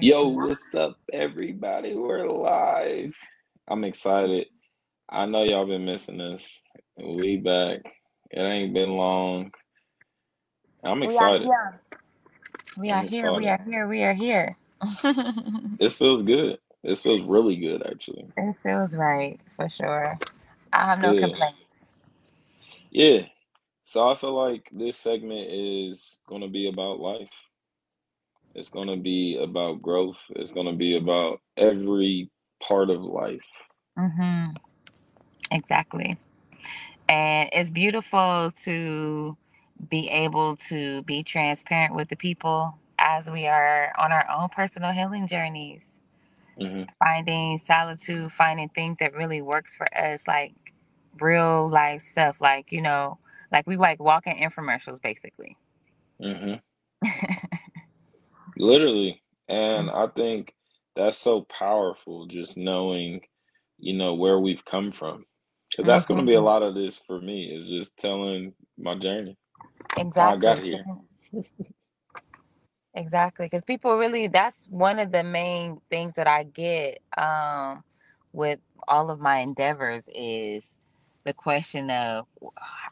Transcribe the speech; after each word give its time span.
Yo, 0.00 0.28
what's 0.28 0.74
up, 0.74 0.98
everybody? 1.12 1.94
We're 1.96 2.28
live. 2.28 3.14
I'm 3.68 3.84
excited. 3.84 4.48
I 5.10 5.26
know 5.26 5.44
y'all 5.44 5.66
been 5.66 5.86
missing 5.86 6.20
us. 6.20 6.62
We 6.98 7.38
back. 7.38 7.80
It 8.30 8.40
ain't 8.40 8.74
been 8.74 8.90
long. 8.90 9.52
I'm 10.84 11.02
We 11.02 11.18
are 11.18 11.32
excited. 11.32 11.42
here. 11.42 11.80
We 12.76 12.90
are 12.92 13.02
I'm 13.02 13.04
here. 13.04 13.32
We 13.32 13.46
excited. 13.46 13.48
are 13.48 13.60
here. 13.64 13.88
We 13.88 14.02
are 14.04 14.14
here. 14.14 14.56
This 15.78 15.94
feels 15.94 16.22
good. 16.22 16.58
This 16.84 17.00
feels 17.00 17.22
really 17.28 17.56
good, 17.56 17.86
actually. 17.86 18.26
It 18.36 18.56
feels 18.62 18.96
right 18.96 19.40
for 19.48 19.68
sure. 19.68 20.18
I 20.72 20.86
have 20.86 21.00
no 21.00 21.14
Good. 21.14 21.16
complaints. 21.16 21.92
Yeah. 22.90 23.22
So 23.84 24.10
I 24.10 24.16
feel 24.16 24.34
like 24.34 24.68
this 24.72 24.96
segment 24.98 25.48
is 25.50 26.18
going 26.28 26.42
to 26.42 26.48
be 26.48 26.68
about 26.68 27.00
life. 27.00 27.30
It's 28.54 28.70
going 28.70 28.88
to 28.88 28.96
be 28.96 29.38
about 29.42 29.82
growth. 29.82 30.18
It's 30.30 30.52
going 30.52 30.66
to 30.66 30.72
be 30.74 30.96
about 30.96 31.40
every 31.56 32.30
part 32.62 32.90
of 32.90 33.02
life. 33.02 33.40
Mm-hmm. 33.98 34.52
Exactly. 35.50 36.18
And 37.08 37.50
it's 37.52 37.70
beautiful 37.70 38.52
to 38.64 39.36
be 39.90 40.08
able 40.10 40.56
to 40.56 41.02
be 41.04 41.22
transparent 41.22 41.94
with 41.94 42.08
the 42.08 42.16
people 42.16 42.78
as 42.98 43.28
we 43.30 43.46
are 43.46 43.92
on 43.98 44.12
our 44.12 44.26
own 44.30 44.48
personal 44.50 44.92
healing 44.92 45.26
journeys, 45.28 46.00
hmm 46.58 46.84
finding 47.02 47.58
solitude, 47.58 48.32
finding 48.32 48.68
things 48.70 48.98
that 48.98 49.14
really 49.14 49.42
works 49.42 49.74
for 49.74 49.86
us, 49.96 50.26
like 50.26 50.54
real 51.20 51.68
life 51.68 52.02
stuff, 52.02 52.40
like, 52.40 52.72
you 52.72 52.80
know, 52.82 53.18
like 53.52 53.66
we 53.66 53.76
like 53.76 54.00
walking 54.00 54.36
infomercials 54.36 55.00
basically. 55.02 55.56
hmm 56.20 56.54
Literally. 58.58 59.22
And 59.48 59.90
I 59.90 60.08
think 60.16 60.54
that's 60.96 61.18
so 61.18 61.42
powerful, 61.42 62.26
just 62.28 62.58
knowing, 62.58 63.22
you 63.78 63.94
know, 63.94 64.14
where 64.14 64.40
we've 64.40 64.64
come 64.64 64.92
from. 64.92 65.26
Because 65.70 65.86
that's 65.86 66.06
going 66.06 66.20
to 66.20 66.26
be 66.26 66.34
a 66.34 66.40
hmm 66.40 66.42
lot 66.42 66.62
of 66.62 66.74
this 66.74 66.98
for 67.06 67.20
me, 67.20 67.46
is 67.46 67.68
just 67.68 67.96
telling 67.98 68.54
my 68.78 68.94
journey, 68.96 69.36
how 70.16 70.34
I 70.34 70.36
Exactly. 70.36 70.38
got 70.38 70.60
here. 70.60 70.86
Exactly. 72.94 73.46
Because 73.46 73.64
people 73.64 73.96
really, 73.98 74.28
that's 74.28 74.68
one 74.68 75.00
of 75.00 75.12
the 75.12 75.24
main 75.24 75.80
things 75.90 76.14
that 76.14 76.28
I 76.28 76.44
get 76.44 77.00
um, 77.18 77.84
with 78.32 78.60
all 78.88 79.10
of 79.10 79.20
my 79.20 79.38
endeavors 79.38 80.08
is 80.14 80.78
the 81.24 81.34
question 81.34 81.90
of 81.90 82.26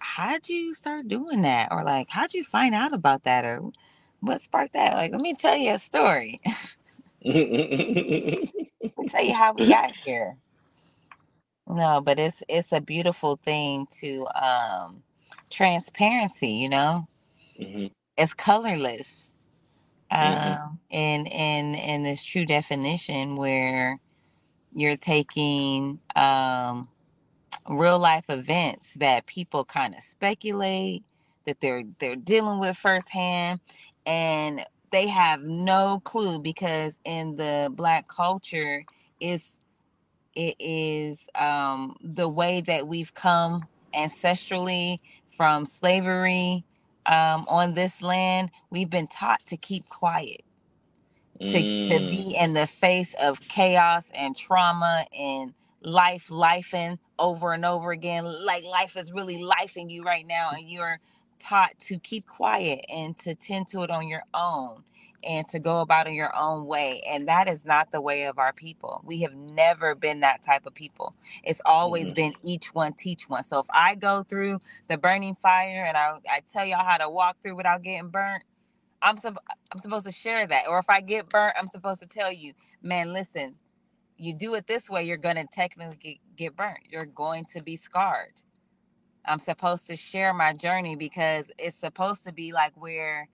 how'd 0.00 0.48
you 0.48 0.74
start 0.74 1.08
doing 1.08 1.42
that? 1.42 1.68
Or 1.72 1.82
like, 1.84 2.10
how'd 2.10 2.34
you 2.34 2.44
find 2.44 2.74
out 2.74 2.94
about 2.94 3.24
that? 3.24 3.44
Or 3.44 3.62
what 4.22 4.42
sparked 4.42 4.74
that? 4.74 4.94
Like, 4.96 5.12
let 5.12 5.22
me 5.22 5.34
tell 5.36 5.56
you 5.56 5.74
a 5.74 5.80
story. 5.80 6.40
Let 8.98 9.04
me 9.04 9.08
tell 9.08 9.24
you 9.24 9.34
how 9.34 9.54
we 9.54 9.68
got 9.68 9.92
here. 10.04 10.38
No, 11.68 12.00
but 12.02 12.18
it's 12.18 12.42
it's 12.48 12.72
a 12.72 12.80
beautiful 12.82 13.36
thing 13.36 13.86
to 14.00 14.26
um 14.34 15.02
transparency, 15.50 16.48
you 16.50 16.68
know? 16.70 17.08
hmm 17.58 17.86
It's 18.18 18.34
colorless. 18.34 19.26
hmm 20.20 20.54
um, 20.56 20.80
in 20.90 21.26
in 21.28 21.76
in 21.76 22.04
this 22.04 22.24
true 22.24 22.46
definition 22.46 23.36
where 23.36 24.00
you're 24.74 24.98
taking 24.98 26.00
um, 26.16 26.88
real 27.68 27.98
life 27.98 28.26
events 28.30 28.94
that 28.94 29.26
people 29.26 29.64
kind 29.64 29.94
of 29.94 30.02
speculate 30.02 31.04
that 31.46 31.60
they're 31.60 31.84
they're 32.00 32.16
dealing 32.16 32.60
with 32.60 32.76
firsthand, 32.76 33.60
and 34.06 34.64
they 34.92 35.08
have 35.08 35.42
no 35.44 36.00
clue 36.04 36.38
because 36.40 36.98
in 37.04 37.36
the 37.36 37.70
black 37.74 38.08
culture, 38.08 38.84
is 39.20 39.60
it 40.36 40.56
is 40.60 41.28
um, 41.40 41.96
the 42.02 42.28
way 42.28 42.62
that 42.62 42.88
we've 42.88 43.14
come 43.14 43.64
ancestrally 43.94 44.98
from 45.28 45.66
slavery 45.66 46.64
um, 47.06 47.46
on 47.48 47.74
this 47.74 48.02
land. 48.02 48.50
We've 48.70 48.90
been 48.90 49.08
taught 49.08 49.44
to 49.46 49.56
keep 49.58 49.88
quiet 49.88 50.38
to 51.48 51.64
to 51.86 52.00
Mm. 52.00 52.10
be 52.10 52.36
in 52.40 52.54
the 52.54 52.68
face 52.68 53.14
of 53.22 53.40
chaos 53.42 54.10
and 54.16 54.36
trauma 54.36 55.06
and 55.18 55.54
life 55.82 56.28
lifing 56.30 56.98
over 57.20 57.52
and 57.54 57.66
over 57.66 57.92
again 57.92 58.24
like 58.24 58.64
life 58.64 58.96
is 58.96 59.12
really 59.12 59.38
lifing 59.38 59.90
you 59.90 60.04
right 60.04 60.26
now 60.26 60.52
and 60.52 60.70
you're 60.70 61.00
taught 61.42 61.78
to 61.80 61.98
keep 62.00 62.26
quiet 62.28 62.84
and 62.94 63.18
to 63.18 63.34
tend 63.36 63.68
to 63.68 63.82
it 63.82 63.90
on 63.90 64.08
your 64.08 64.24
own 64.34 64.84
and 65.24 65.48
to 65.48 65.58
go 65.60 65.82
about 65.82 66.06
in 66.08 66.14
your 66.14 66.36
own 66.38 66.66
way 66.66 67.02
and 67.10 67.28
that 67.28 67.48
is 67.48 67.66
not 67.66 67.90
the 67.92 68.00
way 68.02 68.24
of 68.24 68.38
our 68.38 68.52
people 68.54 69.02
we 69.06 69.22
have 69.22 69.34
never 69.34 69.94
been 69.96 70.20
that 70.20 70.42
type 70.42 70.66
of 70.66 70.74
people 70.74 71.14
it's 71.44 71.62
always 71.66 72.10
hmm 72.10 72.12
been 72.12 72.32
each 72.42 72.74
one 72.74 72.92
teach 72.94 73.28
one 73.28 73.44
so 73.44 73.60
if 73.60 73.66
i 73.74 73.94
go 73.96 74.22
through 74.24 74.58
the 74.88 74.98
burning 74.98 75.36
fire 75.36 75.84
and 75.86 75.96
i, 75.98 76.12
I 76.30 76.40
tell 76.52 76.66
y'all 76.66 76.84
how 76.86 76.98
to 76.98 77.10
walk 77.10 77.38
through 77.42 77.56
without 77.56 77.82
getting 77.82 78.10
burnt 78.10 78.40
I'm 79.02 79.16
sup- 79.18 79.44
I'm 79.72 79.78
supposed 79.78 80.06
to 80.06 80.12
share 80.12 80.46
that. 80.46 80.68
Or 80.68 80.78
if 80.78 80.90
I 80.90 81.00
get 81.00 81.28
burnt, 81.28 81.54
I'm 81.58 81.68
supposed 81.68 82.00
to 82.00 82.06
tell 82.06 82.32
you, 82.32 82.54
man, 82.82 83.12
listen, 83.12 83.56
you 84.18 84.34
do 84.34 84.54
it 84.54 84.66
this 84.66 84.90
way, 84.90 85.04
you're 85.04 85.16
gonna 85.18 85.46
technically 85.52 85.96
get, 85.98 86.36
get 86.36 86.56
burnt. 86.56 86.80
You're 86.90 87.06
going 87.06 87.46
to 87.54 87.62
be 87.62 87.76
scarred. 87.76 88.42
I'm 89.26 89.38
supposed 89.40 89.86
to 89.88 89.96
share 89.96 90.34
my 90.34 90.52
journey 90.52 90.96
because 90.96 91.46
it's 91.58 91.76
supposed 91.78 92.26
to 92.26 92.32
be 92.34 92.52
like 92.52 92.72
where 92.76 93.28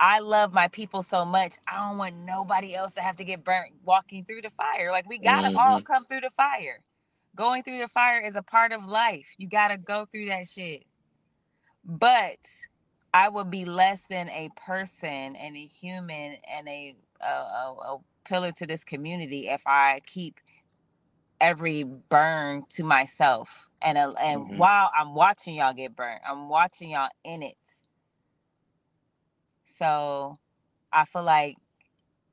I 0.00 0.20
love 0.20 0.52
my 0.52 0.68
people 0.68 1.02
so 1.02 1.24
much. 1.24 1.52
I 1.68 1.76
don't 1.88 1.98
want 1.98 2.16
nobody 2.16 2.74
else 2.74 2.92
to 2.94 3.00
have 3.00 3.16
to 3.16 3.24
get 3.24 3.44
burnt 3.44 3.72
walking 3.84 4.24
through 4.24 4.42
the 4.42 4.50
fire. 4.50 4.90
Like 4.92 5.08
we 5.08 5.18
gotta 5.18 5.50
all 5.56 5.80
hmm 5.80 5.82
come 5.82 6.04
through 6.06 6.20
the 6.20 6.30
fire. 6.30 6.80
Going 7.34 7.62
through 7.62 7.78
the 7.78 7.88
fire 7.88 8.20
is 8.20 8.36
a 8.36 8.42
part 8.42 8.72
of 8.72 8.86
life. 8.86 9.28
You 9.38 9.48
gotta 9.48 9.78
go 9.78 10.06
through 10.06 10.26
that 10.26 10.48
shit. 10.48 10.84
But 11.84 12.38
I 13.14 13.28
would 13.28 13.50
be 13.50 13.64
less 13.64 14.04
than 14.10 14.28
a 14.30 14.50
person 14.56 15.36
and 15.36 15.56
a 15.56 15.66
human 15.66 16.36
and 16.54 16.68
a 16.68 16.96
a, 17.22 17.26
a, 17.26 17.74
a 17.94 17.98
pillar 18.24 18.52
to 18.52 18.66
this 18.66 18.84
community 18.84 19.48
if 19.48 19.62
I 19.66 20.00
keep 20.06 20.40
every 21.40 21.84
burn 21.84 22.64
to 22.70 22.84
myself. 22.84 23.70
And 23.82 23.98
uh, 23.98 24.14
and 24.22 24.46
hmm 24.46 24.56
while 24.56 24.90
I'm 24.98 25.14
watching 25.14 25.56
y'all 25.56 25.74
get 25.74 25.96
burnt, 25.96 26.22
I'm 26.28 26.48
watching 26.48 26.90
y'all 26.90 27.10
in 27.24 27.42
it. 27.42 27.56
So 29.66 30.36
I 30.92 31.04
feel 31.06 31.24
like 31.24 31.56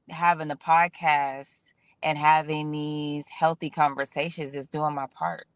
having 0.09 0.49
the 0.49 0.55
podcast 0.57 1.73
and 2.03 2.17
having 2.17 2.71
these 2.71 3.27
healthy 3.29 3.69
conversations 3.69 4.55
is 4.55 4.67
doing 4.69 4.95
my 4.95 5.07
part. 5.15 5.47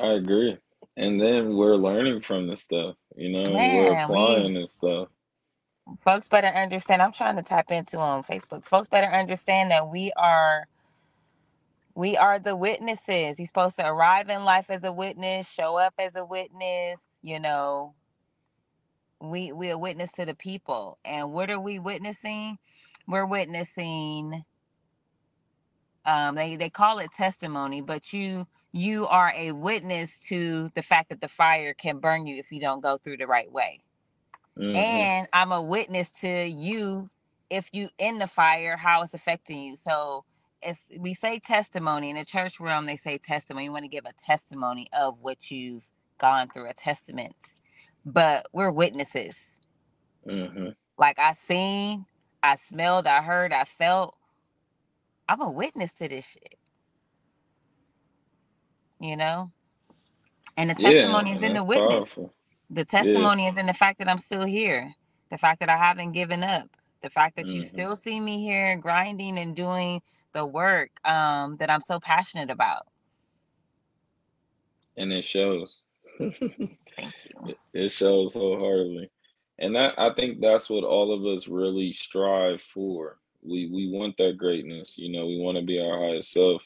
I 0.00 0.08
agree. 0.14 0.58
And 0.96 1.20
then 1.20 1.56
we're 1.56 1.76
learning 1.76 2.22
from 2.22 2.48
this 2.48 2.62
stuff, 2.62 2.96
you 3.16 3.30
know, 3.30 3.66
we're 3.68 3.92
Man, 3.92 4.12
we 4.12 4.50
applying 4.50 4.54
this 4.54 4.74
stuff. 4.74 5.08
folks 6.04 6.28
better 6.28 6.48
understand. 6.48 7.02
I'm 7.02 7.12
trying 7.12 7.36
to 7.36 7.42
tap 7.42 7.70
into 7.72 7.98
on 7.98 8.22
Facebook. 8.24 8.64
Folks 8.64 8.88
better 8.88 9.08
understand 9.08 9.70
that 9.72 9.88
we 9.88 10.12
are 10.16 10.68
we 11.96 12.18
are 12.18 12.40
the 12.40 12.56
witnesses. 12.56 13.40
You're 13.40 13.46
supposed 13.48 13.78
to 13.78 13.88
arrive 13.88 14.30
in 14.30 14.44
life 14.44 14.70
as 14.70 14.84
a 14.84 14.92
witness, 14.92 15.48
show 15.48 15.78
up 15.78 15.94
as 15.98 16.16
a 16.16 16.26
witness, 16.26 17.00
you 17.22 17.40
know. 17.40 17.96
We 19.20 19.52
we 19.52 19.70
are 19.70 19.78
witness 19.78 20.12
to 20.12 20.26
the 20.26 20.34
people. 20.36 20.98
And 21.04 21.32
what 21.32 21.50
are 21.50 21.60
we 21.60 21.78
witnessing? 21.80 22.58
We're 23.08 23.26
witnessing 23.26 24.44
um 26.06 26.36
they, 26.36 26.56
they 26.56 26.70
call 26.70 26.98
it 27.00 27.12
testimony, 27.12 27.82
but 27.82 28.12
you 28.12 28.46
you 28.72 29.06
are 29.08 29.32
a 29.36 29.52
witness 29.52 30.18
to 30.28 30.70
the 30.76 30.82
fact 30.82 31.10
that 31.10 31.20
the 31.22 31.28
fire 31.28 31.74
can 31.74 31.98
burn 32.00 32.26
you 32.26 32.38
if 32.38 32.52
you 32.52 32.60
don't 32.60 32.82
go 32.82 32.98
through 32.98 33.18
the 33.18 33.26
right 33.28 33.52
way. 33.52 33.80
hmm 34.58 34.72
and 34.74 35.28
I'm 35.34 35.52
a 35.52 35.62
witness 35.62 36.10
to 36.22 36.28
you 36.48 37.10
if 37.50 37.68
you 37.74 37.90
in 37.98 38.20
the 38.20 38.28
fire, 38.28 38.78
how 38.78 39.02
it's 39.02 39.14
affecting 39.14 39.60
you. 39.62 39.76
So 39.76 40.24
it's 40.62 40.90
we 41.00 41.14
say 41.14 41.40
testimony 41.40 42.10
in 42.10 42.16
the 42.16 42.24
church 42.24 42.60
realm. 42.60 42.86
They 42.86 42.96
say 42.96 43.18
testimony. 43.18 43.66
You 43.66 43.72
want 43.72 43.84
to 43.84 43.88
give 43.90 44.06
a 44.06 44.12
testimony 44.26 44.88
of 44.98 45.18
what 45.20 45.50
you've 45.50 45.90
gone 46.18 46.48
through, 46.48 46.68
a 46.70 46.74
testament. 46.74 47.36
But 48.06 48.46
we're 48.54 48.72
witnesses. 48.72 49.36
hmm 50.26 50.70
Like 50.98 51.18
I 51.18 51.34
seen, 51.34 52.06
I 52.42 52.56
smelled, 52.56 53.06
I 53.06 53.22
heard, 53.22 53.52
I 53.52 53.64
felt. 53.64 54.16
I'm 55.28 55.42
a 55.42 55.50
witness 55.52 55.92
to 55.94 56.08
this 56.08 56.26
shit. 56.26 56.56
You 59.00 59.16
know, 59.16 59.50
and 60.56 60.70
the 60.70 60.76
Yeah, 60.76 61.14
testimony 61.14 61.32
is 61.32 61.42
in 61.42 61.54
the 61.54 61.64
witness. 61.64 62.06
powerful. 62.06 62.34
The 62.70 62.84
Yeah. 62.98 63.26
testimony 63.26 63.46
is 63.46 63.56
in 63.58 63.66
the 63.66 63.74
fact 63.74 63.98
that 63.98 64.08
I'm 64.08 64.18
still 64.18 64.44
here, 64.44 64.92
the 65.30 65.38
fact 65.38 65.60
that 65.60 65.68
I 65.68 65.76
haven't 65.76 66.12
given 66.12 66.42
up, 66.42 66.68
the 67.02 67.10
fact 67.10 67.36
that 67.36 67.54
you 67.54 67.62
hmm 67.62 67.62
still 67.62 67.94
see 67.96 68.18
me 68.18 68.42
here 68.42 68.76
grinding 68.76 69.38
and 69.38 69.54
doing 69.54 70.02
the 70.36 70.44
work 70.46 70.90
um, 71.06 71.56
that 71.56 71.70
I'm 71.70 71.80
so 71.80 71.98
passionate 71.98 72.50
about. 72.50 72.86
And 74.98 75.10
it 75.10 75.24
shows. 75.24 75.82
Thank 76.18 77.14
you. 77.46 77.54
It- 77.72 77.90
shows 77.90 78.34
wholeheartedly. 78.34 79.10
And 79.58 79.74
that 79.74 79.94
I 79.98 80.12
think 80.12 80.40
that's 80.40 80.68
what 80.68 80.84
all 80.84 81.14
of 81.14 81.24
us 81.24 81.48
really 81.48 81.90
strive 81.92 82.60
for. 82.60 83.18
We 83.42 83.70
we 83.72 83.90
want 83.90 84.18
that 84.18 84.36
greatness, 84.36 84.98
you 84.98 85.10
know, 85.10 85.26
we 85.26 85.38
want 85.38 85.56
to 85.56 85.64
be 85.64 85.80
our 85.80 85.98
highest 85.98 86.32
self. 86.32 86.62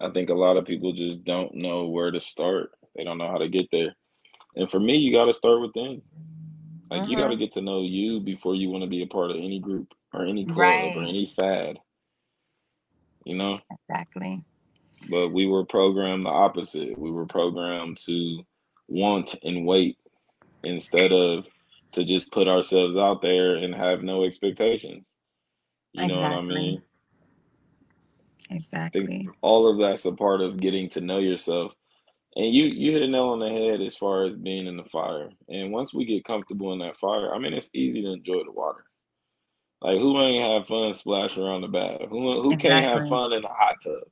I 0.00 0.10
think 0.10 0.28
a 0.28 0.34
lot 0.34 0.58
of 0.58 0.66
people 0.66 0.92
just 0.92 1.24
don't 1.24 1.54
know 1.54 1.86
where 1.86 2.10
to 2.10 2.20
start. 2.20 2.72
They 2.94 3.04
don't 3.04 3.16
know 3.16 3.30
how 3.30 3.38
to 3.38 3.48
get 3.48 3.68
there. 3.72 3.94
And 4.56 4.70
for 4.70 4.80
me, 4.80 4.96
you 4.98 5.12
got 5.12 5.26
to 5.26 5.32
start 5.32 5.62
within. 5.62 6.02
Like 6.90 7.08
you 7.08 7.16
got 7.16 7.28
to 7.28 7.36
get 7.36 7.52
to 7.52 7.62
know 7.62 7.82
you 7.82 8.20
before 8.20 8.54
you 8.54 8.68
want 8.68 8.82
to 8.84 8.90
be 8.90 9.02
a 9.02 9.06
part 9.06 9.30
of 9.30 9.36
any 9.36 9.60
group 9.60 9.94
or 10.12 10.24
any 10.26 10.44
club 10.44 10.96
or 10.96 11.02
any 11.02 11.26
fad. 11.26 11.78
You 13.24 13.36
know? 13.36 13.60
Exactly. 13.70 14.44
But 15.08 15.30
we 15.30 15.46
were 15.46 15.64
programmed 15.64 16.26
the 16.26 16.30
opposite. 16.30 16.98
We 16.98 17.10
were 17.10 17.26
programmed 17.26 17.98
to 18.06 18.42
want 18.88 19.34
and 19.42 19.66
wait 19.66 19.98
instead 20.62 21.12
of 21.12 21.46
to 21.92 22.04
just 22.04 22.30
put 22.32 22.48
ourselves 22.48 22.96
out 22.96 23.22
there 23.22 23.56
and 23.56 23.74
have 23.74 24.02
no 24.02 24.24
expectations. 24.24 25.04
You 25.92 26.06
know 26.06 26.20
what 26.20 26.32
I 26.32 26.40
mean? 26.40 26.82
Exactly. 28.50 29.28
all 29.42 29.70
of 29.70 29.78
that's 29.78 30.04
a 30.04 30.12
part 30.12 30.40
of 30.40 30.58
getting 30.58 30.88
to 30.90 31.00
know 31.00 31.18
yourself. 31.18 31.72
And 32.36 32.52
you 32.52 32.64
you 32.64 32.92
hit 32.92 33.02
a 33.02 33.08
nail 33.08 33.28
on 33.28 33.40
the 33.40 33.48
head 33.48 33.80
as 33.80 33.96
far 33.96 34.24
as 34.24 34.36
being 34.36 34.66
in 34.66 34.76
the 34.76 34.84
fire. 34.84 35.30
And 35.48 35.72
once 35.72 35.92
we 35.94 36.04
get 36.04 36.24
comfortable 36.24 36.72
in 36.72 36.78
that 36.80 36.96
fire, 36.96 37.34
I 37.34 37.38
mean 37.38 37.54
it's 37.54 37.70
easy 37.74 38.02
to 38.02 38.12
enjoy 38.12 38.44
the 38.44 38.52
water. 38.52 38.84
Like 39.82 39.98
who 39.98 40.20
ain't 40.20 40.44
have 40.52 40.66
fun 40.68 40.94
splashing 40.94 41.42
around 41.42 41.62
the 41.62 41.68
bath? 41.68 42.02
Who 42.10 42.42
who 42.42 42.56
can't 42.56 42.84
have 42.84 43.06
fun 43.06 43.32
in 43.32 43.44
a 43.44 43.48
hot 43.48 43.76
tub? 43.84 44.02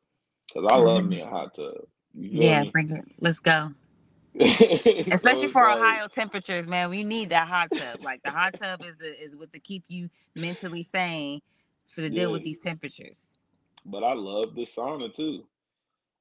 Cause 0.55 0.67
I 0.71 0.77
love 0.77 1.05
Mhm. 1.05 1.09
me 1.09 1.21
a 1.23 1.27
hot 1.29 1.55
tub. 1.55 1.75
You 2.15 2.33
Yeah, 2.33 2.65
bring 2.65 2.91
it. 2.91 3.05
Let's 3.21 3.41
go. 3.41 3.73
Especially 5.11 5.49
it's 5.49 5.49
for 5.49 5.63
like, 5.63 5.71
Ohio 5.71 6.09
temperatures, 6.09 6.67
man. 6.69 6.91
We 6.91 7.05
need 7.05 7.31
that 7.31 7.49
hot 7.49 7.71
tub. 7.77 8.03
Like 8.03 8.23
the 8.25 8.31
hot 8.33 8.55
tub 8.61 8.83
is 8.85 8.99
the 8.99 9.09
is 9.23 9.37
what 9.37 9.53
to 9.55 9.61
keep 9.61 9.85
you 9.89 10.09
mentally 10.37 10.83
sane 10.85 11.41
for 11.89 12.03
to 12.03 12.11
deal 12.11 12.31
yeah. 12.31 12.33
with 12.33 12.45
these 12.45 12.59
temperatures. 12.59 13.33
But 13.87 14.05
I 14.05 14.15
love 14.15 14.55
the 14.57 14.63
sauna 14.63 15.15
too. 15.15 15.45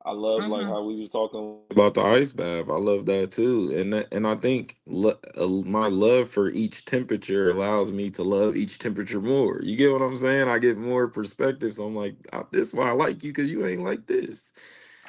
I 0.07 0.13
love 0.13 0.47
like 0.47 0.67
Mhm. 0.67 0.69
how 0.69 0.83
we 0.83 1.01
was 1.01 1.11
talking 1.11 1.59
about 1.71 1.95
the 1.95 2.01
ice 2.03 2.33
bath. 2.33 2.69
I 2.69 2.77
love 2.77 3.07
that 3.07 3.31
too, 3.31 3.73
and 3.77 3.93
that, 3.93 4.09
and 4.13 4.27
I 4.27 4.35
think 4.35 4.79
lo- 4.87 5.19
uh, 5.37 5.47
my 5.47 5.87
love 5.89 6.29
for 6.29 6.49
each 6.49 6.85
temperature 6.85 7.51
allows 7.51 7.93
me 7.93 8.11
to 8.11 8.23
love 8.23 8.57
each 8.57 8.79
temperature 8.79 9.21
more. 9.21 9.61
You 9.63 9.77
get 9.77 9.93
what 9.93 10.03
I'm 10.03 10.17
saying? 10.17 10.49
I 10.49 10.59
get 10.59 10.77
more 10.79 11.09
perspective. 11.09 11.75
So 11.75 11.85
I'm 11.87 11.95
like, 11.95 12.15
"Ah, 12.33 12.45
this 12.51 12.69
is 12.69 12.75
why 12.75 12.89
I 12.89 12.93
like 12.93 13.23
you 13.23 13.31
because 13.33 13.49
you 13.51 13.65
ain't 13.67 13.83
like 13.85 14.07
this, 14.07 14.53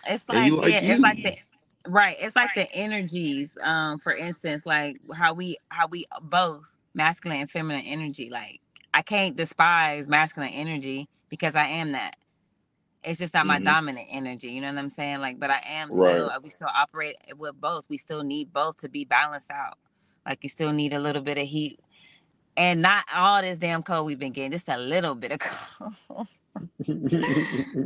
It's 0.06 0.28
and 0.30 0.44
you 0.44 0.56
like 0.56 0.58
like 0.58 0.78
yeah, 0.82 0.82
it's 0.84 1.02
like 1.02 1.22
the 1.22 1.36
right. 1.86 2.16
It's 2.20 2.36
like 2.36 2.54
the 2.54 2.70
energies. 2.74 3.58
Um, 3.64 4.00
for 4.00 4.14
instance, 4.16 4.66
like 4.66 4.96
how 5.16 5.34
we 5.34 5.58
how 5.70 5.88
we 5.88 6.06
both 6.22 6.64
masculine 6.94 7.42
and 7.42 7.50
feminine 7.50 7.84
energy. 7.86 8.30
Like 8.30 8.60
I 8.94 9.02
can't 9.02 9.36
despise 9.36 10.08
masculine 10.08 10.50
energy 10.52 11.08
because 11.30 11.56
I 11.56 11.66
am 11.66 11.92
that. 11.92 12.16
It's 13.04 13.18
just 13.18 13.34
not 13.34 13.46
my 13.46 13.58
hmm 13.58 13.60
dominant 13.60 14.06
energy. 14.10 14.48
You 14.50 14.60
know 14.62 14.68
what 14.72 14.78
I'm 14.78 14.90
saying? 14.90 15.20
Like, 15.20 15.40
but 15.40 15.50
I 15.50 15.60
am 15.66 15.90
Right. 15.90 15.92
still. 15.92 16.30
We 16.42 16.50
still 16.50 16.68
operate 16.76 17.16
with 17.38 17.60
both. 17.60 17.86
We 17.90 17.98
still 17.98 18.24
need 18.24 18.52
both 18.52 18.78
to 18.78 18.90
be 18.90 19.04
balanced 19.06 19.50
out. 19.50 19.78
Like 20.26 20.40
you 20.42 20.50
still 20.50 20.72
need 20.72 20.92
a 20.94 21.00
little 21.00 21.22
bit 21.22 21.38
of 21.38 21.46
heat, 21.46 21.80
and 22.56 22.82
not 22.82 23.04
all 23.14 23.42
this 23.42 23.58
damn 23.58 23.82
cold 23.82 24.06
we've 24.06 24.18
been 24.18 24.32
getting. 24.32 24.52
Just 24.52 24.68
a 24.68 24.78
little 24.78 25.14
bit 25.16 25.32
of 25.32 25.40
cold 26.08 26.28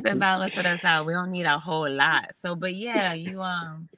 to 0.07 0.17
balance 0.17 0.57
it 0.57 0.67
us 0.67 0.85
out. 0.85 1.07
We 1.07 1.15
don't 1.15 1.31
need 1.33 1.47
a 1.47 1.59
whole 1.59 1.91
lot. 1.91 2.31
So, 2.41 2.57
but 2.57 2.75
yeah, 2.75 3.15
you 3.15 3.43
um. 3.43 3.89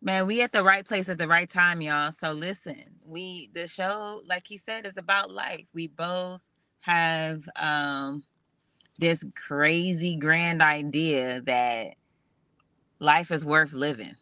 Man, 0.00 0.28
we 0.28 0.42
at 0.42 0.52
the 0.52 0.62
right 0.62 0.86
place 0.86 1.08
at 1.08 1.18
the 1.18 1.26
right 1.26 1.50
time, 1.50 1.80
y'all. 1.80 2.12
So 2.12 2.32
listen, 2.32 2.84
we 3.04 3.50
the 3.52 3.66
show, 3.66 4.22
like 4.26 4.46
he 4.46 4.58
said, 4.58 4.86
is 4.86 4.96
about 4.96 5.32
life. 5.32 5.66
We 5.74 5.88
both 5.88 6.42
have 6.82 7.48
um 7.56 8.22
this 8.98 9.24
crazy 9.34 10.16
grand 10.16 10.62
idea 10.62 11.40
that 11.42 11.94
life 13.00 13.30
is 13.30 13.44
worth 13.44 13.72
living. 13.72 14.16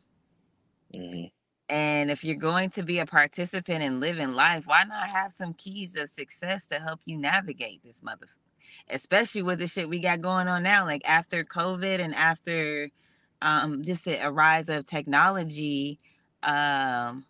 hmm 0.94 1.24
And 1.68 2.10
if 2.10 2.24
you're 2.24 2.36
going 2.36 2.70
to 2.70 2.82
be 2.82 2.98
a 3.00 3.06
participant 3.06 3.82
in 3.82 4.00
living 4.00 4.34
life, 4.34 4.64
why 4.66 4.84
not 4.84 5.08
have 5.08 5.32
some 5.32 5.54
keys 5.54 5.96
of 5.96 6.10
success 6.10 6.64
to 6.66 6.76
help 6.80 7.00
you 7.06 7.18
navigate 7.18 7.82
this 7.84 8.02
mother? 8.02 8.26
Especially 8.90 9.42
with 9.42 9.58
the 9.60 9.66
shit 9.66 9.88
we 9.88 10.00
got 10.00 10.20
going 10.20 10.48
on 10.48 10.62
now, 10.62 10.84
like 10.86 11.06
after 11.08 11.44
COVID 11.44 12.00
and 12.00 12.14
after 12.14 12.90
um, 13.42 13.82
just 13.84 14.06
a 14.08 14.28
rise 14.30 14.68
of 14.68 14.86
technology, 14.86 15.98
um, 16.42 17.26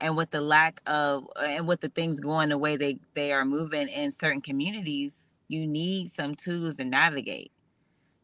and 0.00 0.16
with 0.16 0.30
the 0.30 0.40
lack 0.40 0.80
of 0.86 1.24
and 1.42 1.66
with 1.68 1.80
the 1.80 1.88
things 1.90 2.20
going 2.20 2.50
the 2.50 2.58
way 2.58 2.76
they 2.76 2.98
they 3.14 3.32
are 3.32 3.44
moving 3.44 3.88
in 3.88 4.12
certain 4.12 4.40
communities, 4.42 5.32
you 5.48 5.66
need 5.66 6.10
some 6.10 6.34
tools 6.34 6.76
to 6.76 6.84
navigate. 6.84 7.52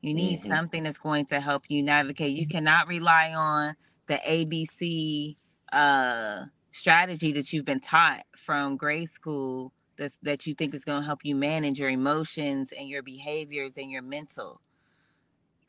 You 0.02 0.14
need 0.14 0.36
hmm 0.36 0.40
something 0.40 0.82
that's 0.82 0.98
going 0.98 1.26
to 1.26 1.40
help 1.40 1.64
you 1.68 1.82
navigate. 1.82 2.36
You 2.36 2.46
cannot 2.46 2.88
rely 2.88 3.32
on 3.34 3.74
the 4.06 4.16
ABC 4.28 5.36
uh, 5.72 6.44
strategy 6.72 7.32
that 7.32 7.52
you've 7.52 7.64
been 7.64 7.80
taught 7.80 8.22
from 8.36 8.76
grade 8.76 9.08
school 9.08 9.72
that's, 9.96 10.18
that 10.22 10.46
you 10.46 10.54
think 10.54 10.74
is 10.74 10.84
going 10.84 11.00
to 11.02 11.06
help 11.06 11.24
you 11.24 11.34
manage 11.34 11.80
your 11.80 11.88
emotions 11.90 12.72
and 12.78 12.88
your 12.88 13.02
behaviors 13.02 13.76
and 13.78 13.90
your 13.90 14.02
mental. 14.02 14.60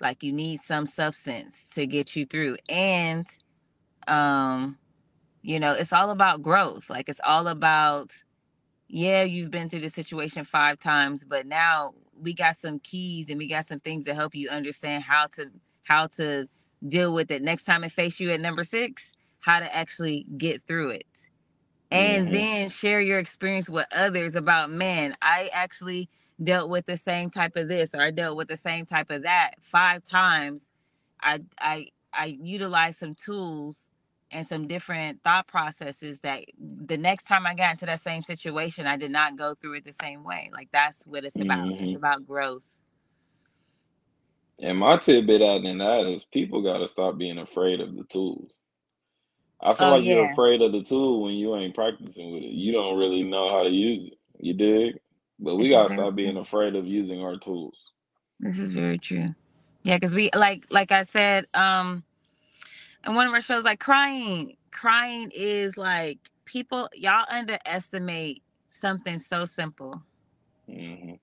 Like 0.01 0.23
you 0.23 0.33
need 0.33 0.59
some 0.59 0.85
substance 0.85 1.69
to 1.75 1.87
get 1.87 2.15
you 2.15 2.25
through. 2.25 2.57
And, 2.69 3.25
um, 4.07 4.77
you 5.41 5.59
know, 5.59 5.73
it's 5.73 5.93
all 5.93 6.09
about 6.11 6.41
growth. 6.41 6.89
Like 6.89 7.09
it's 7.09 7.21
all 7.25 7.47
about 7.47 8.11
yeah, 8.95 9.23
you've 9.23 9.51
been 9.51 9.67
through 9.67 9.81
the 9.81 9.89
situation 9.89 10.45
five 10.45 10.79
times, 10.79 11.25
but 11.25 11.45
now 11.45 11.91
we 12.17 12.33
got 12.33 12.55
some 12.55 12.79
keys 12.79 13.29
and 13.29 13.37
we 13.37 13.45
got 13.45 13.65
some 13.65 13.81
things 13.81 14.05
to 14.05 14.13
help 14.13 14.33
you 14.33 14.47
understand 14.47 15.03
how 15.03 15.27
to 15.35 15.51
how 15.83 16.07
to 16.07 16.47
deal 16.87 17.13
with 17.13 17.29
it 17.29 17.41
next 17.41 17.65
time 17.65 17.83
it 17.83 17.91
face 17.91 18.21
you 18.21 18.31
at 18.31 18.39
number 18.39 18.63
six, 18.63 19.11
how 19.41 19.59
to 19.59 19.75
actually 19.75 20.25
get 20.37 20.61
through 20.61 20.91
it. 20.91 21.29
And 21.91 22.31
then 22.31 22.69
share 22.69 23.01
your 23.01 23.19
experience 23.19 23.67
with 23.67 23.85
others 23.93 24.33
about, 24.33 24.69
man, 24.69 25.13
I 25.21 25.49
actually 25.51 26.09
dealt 26.41 26.69
with 26.69 26.85
the 26.85 26.95
same 26.95 27.29
type 27.29 27.57
of 27.57 27.67
this 27.67 27.93
or 27.93 28.01
I 28.01 28.11
dealt 28.11 28.37
with 28.37 28.47
the 28.47 28.55
same 28.55 28.85
type 28.85 29.11
of 29.11 29.23
that 29.23 29.55
five 29.59 30.05
times. 30.05 30.69
I 31.21 31.41
I 31.59 31.87
I 32.13 32.37
utilized 32.41 32.99
some 32.99 33.13
tools 33.13 33.89
and 34.35 34.47
some 34.47 34.67
different 34.67 35.23
thought 35.23 35.47
processes 35.47 36.21
that 36.21 36.45
the 36.59 36.99
next 36.99 37.23
time 37.27 37.47
I 37.47 37.55
got 37.55 37.73
into 37.73 37.87
that 37.87 38.01
same 38.01 38.23
situation, 38.23 38.87
I 38.87 38.97
did 38.97 39.11
not 39.11 39.37
go 39.37 39.55
through 39.55 39.75
it 39.75 39.85
the 39.85 39.93
same 39.93 40.23
way. 40.25 40.51
Like 40.53 40.69
that's 40.73 41.07
what 41.07 41.25
it's 41.25 41.39
about. 41.41 41.61
hmm 41.69 41.75
It's 41.79 41.95
about 41.95 42.27
growth. 42.27 42.65
And 44.59 44.79
my 44.79 44.97
tidbit 44.97 45.41
out 45.43 45.65
in 45.65 45.79
that 45.79 46.07
is 46.07 46.25
people 46.25 46.63
got 46.63 46.79
to 46.79 46.87
stop 46.87 47.17
being 47.17 47.39
afraid 47.39 47.81
of 47.81 47.97
the 47.97 48.05
tools. 48.05 48.59
I 49.61 49.75
feel 49.75 49.89
Oh 49.89 49.97
like 49.97 50.05
you're 50.05 50.25
afraid 50.25 50.61
of 50.61 50.71
the 50.73 50.83
tool 50.83 51.23
when 51.23 51.33
you 51.35 51.55
ain't 51.55 51.75
practicing 51.75 52.33
with 52.33 52.43
it. 52.43 52.51
You 52.51 52.73
don't 52.73 52.97
really 52.99 53.23
know 53.23 53.49
how 53.49 53.63
to 53.63 53.69
use 53.69 54.11
it. 54.11 54.17
You 54.39 54.53
dig? 54.53 54.99
But 55.39 55.57
we 55.57 55.69
gotta 55.69 55.89
stop 55.89 56.15
being 56.15 56.37
afraid 56.37 56.75
of 56.75 56.85
using 56.87 57.21
our 57.21 57.37
tools. 57.37 57.77
This 58.39 58.59
is 58.59 58.73
very 58.73 58.99
true. 58.99 59.35
Yeah, 59.83 59.97
because 59.97 60.15
we 60.15 60.29
like 60.35 60.65
like 60.71 60.91
I 60.91 61.03
said, 61.03 61.47
um, 61.53 62.03
in 63.05 63.15
one 63.15 63.27
of 63.27 63.33
our 63.33 63.41
shows, 63.41 63.63
like 63.65 63.79
crying, 63.79 64.57
crying 64.71 65.31
is 65.35 65.77
like 65.77 66.19
people 66.45 66.89
y'all 66.95 67.25
underestimate 67.29 68.43
something 68.69 69.19
so 69.19 69.45
simple. 69.45 70.03
hmm 70.67 71.15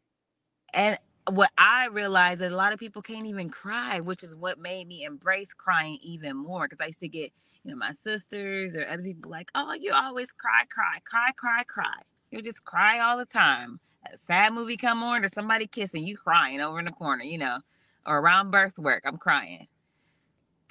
And 0.75 0.99
what 1.31 1.51
I 1.59 1.87
realized 1.89 2.41
that 2.41 2.53
a 2.53 2.57
lot 2.57 2.73
of 2.73 2.81
people 2.81 3.03
can't 3.03 3.27
even 3.27 3.51
cry, 3.51 4.01
which 4.01 4.23
is 4.25 4.35
what 4.37 4.59
made 4.59 4.89
me 4.89 5.05
embrace 5.05 5.55
crying 5.55 5.99
even 6.03 6.37
more. 6.37 6.69
Because 6.69 6.83
I 6.83 6.89
used 6.89 7.01
to 7.01 7.09
get, 7.09 7.33
you 7.65 7.71
know, 7.73 7.77
my 7.79 7.93
sisters 7.93 8.77
or 8.77 8.87
other 8.89 9.03
people 9.03 9.31
like, 9.31 9.51
"Oh, 9.55 9.75
you 9.75 9.93
always 9.93 10.33
cry, 10.33 10.65
cry, 10.71 11.01
cry, 11.05 11.33
cry, 11.37 11.65
cry. 11.65 12.03
You 12.31 12.43
just 12.43 12.65
cry 12.65 13.01
all 13.01 13.19
the 13.19 13.27
time. 13.27 13.81
A 14.13 14.19
sad 14.19 14.55
movie 14.55 14.77
come 14.79 15.03
on 15.03 15.25
or 15.25 15.29
somebody 15.29 15.67
kissing, 15.67 16.07
you 16.07 16.17
crying 16.17 16.61
over 16.61 16.79
in 16.81 16.87
the 16.87 16.93
corner, 16.93 17.25
you 17.25 17.39
know, 17.39 17.59
or 18.07 18.19
around 18.21 18.51
birth 18.51 18.79
work, 18.79 19.05
I'm 19.07 19.19
crying. 19.19 19.69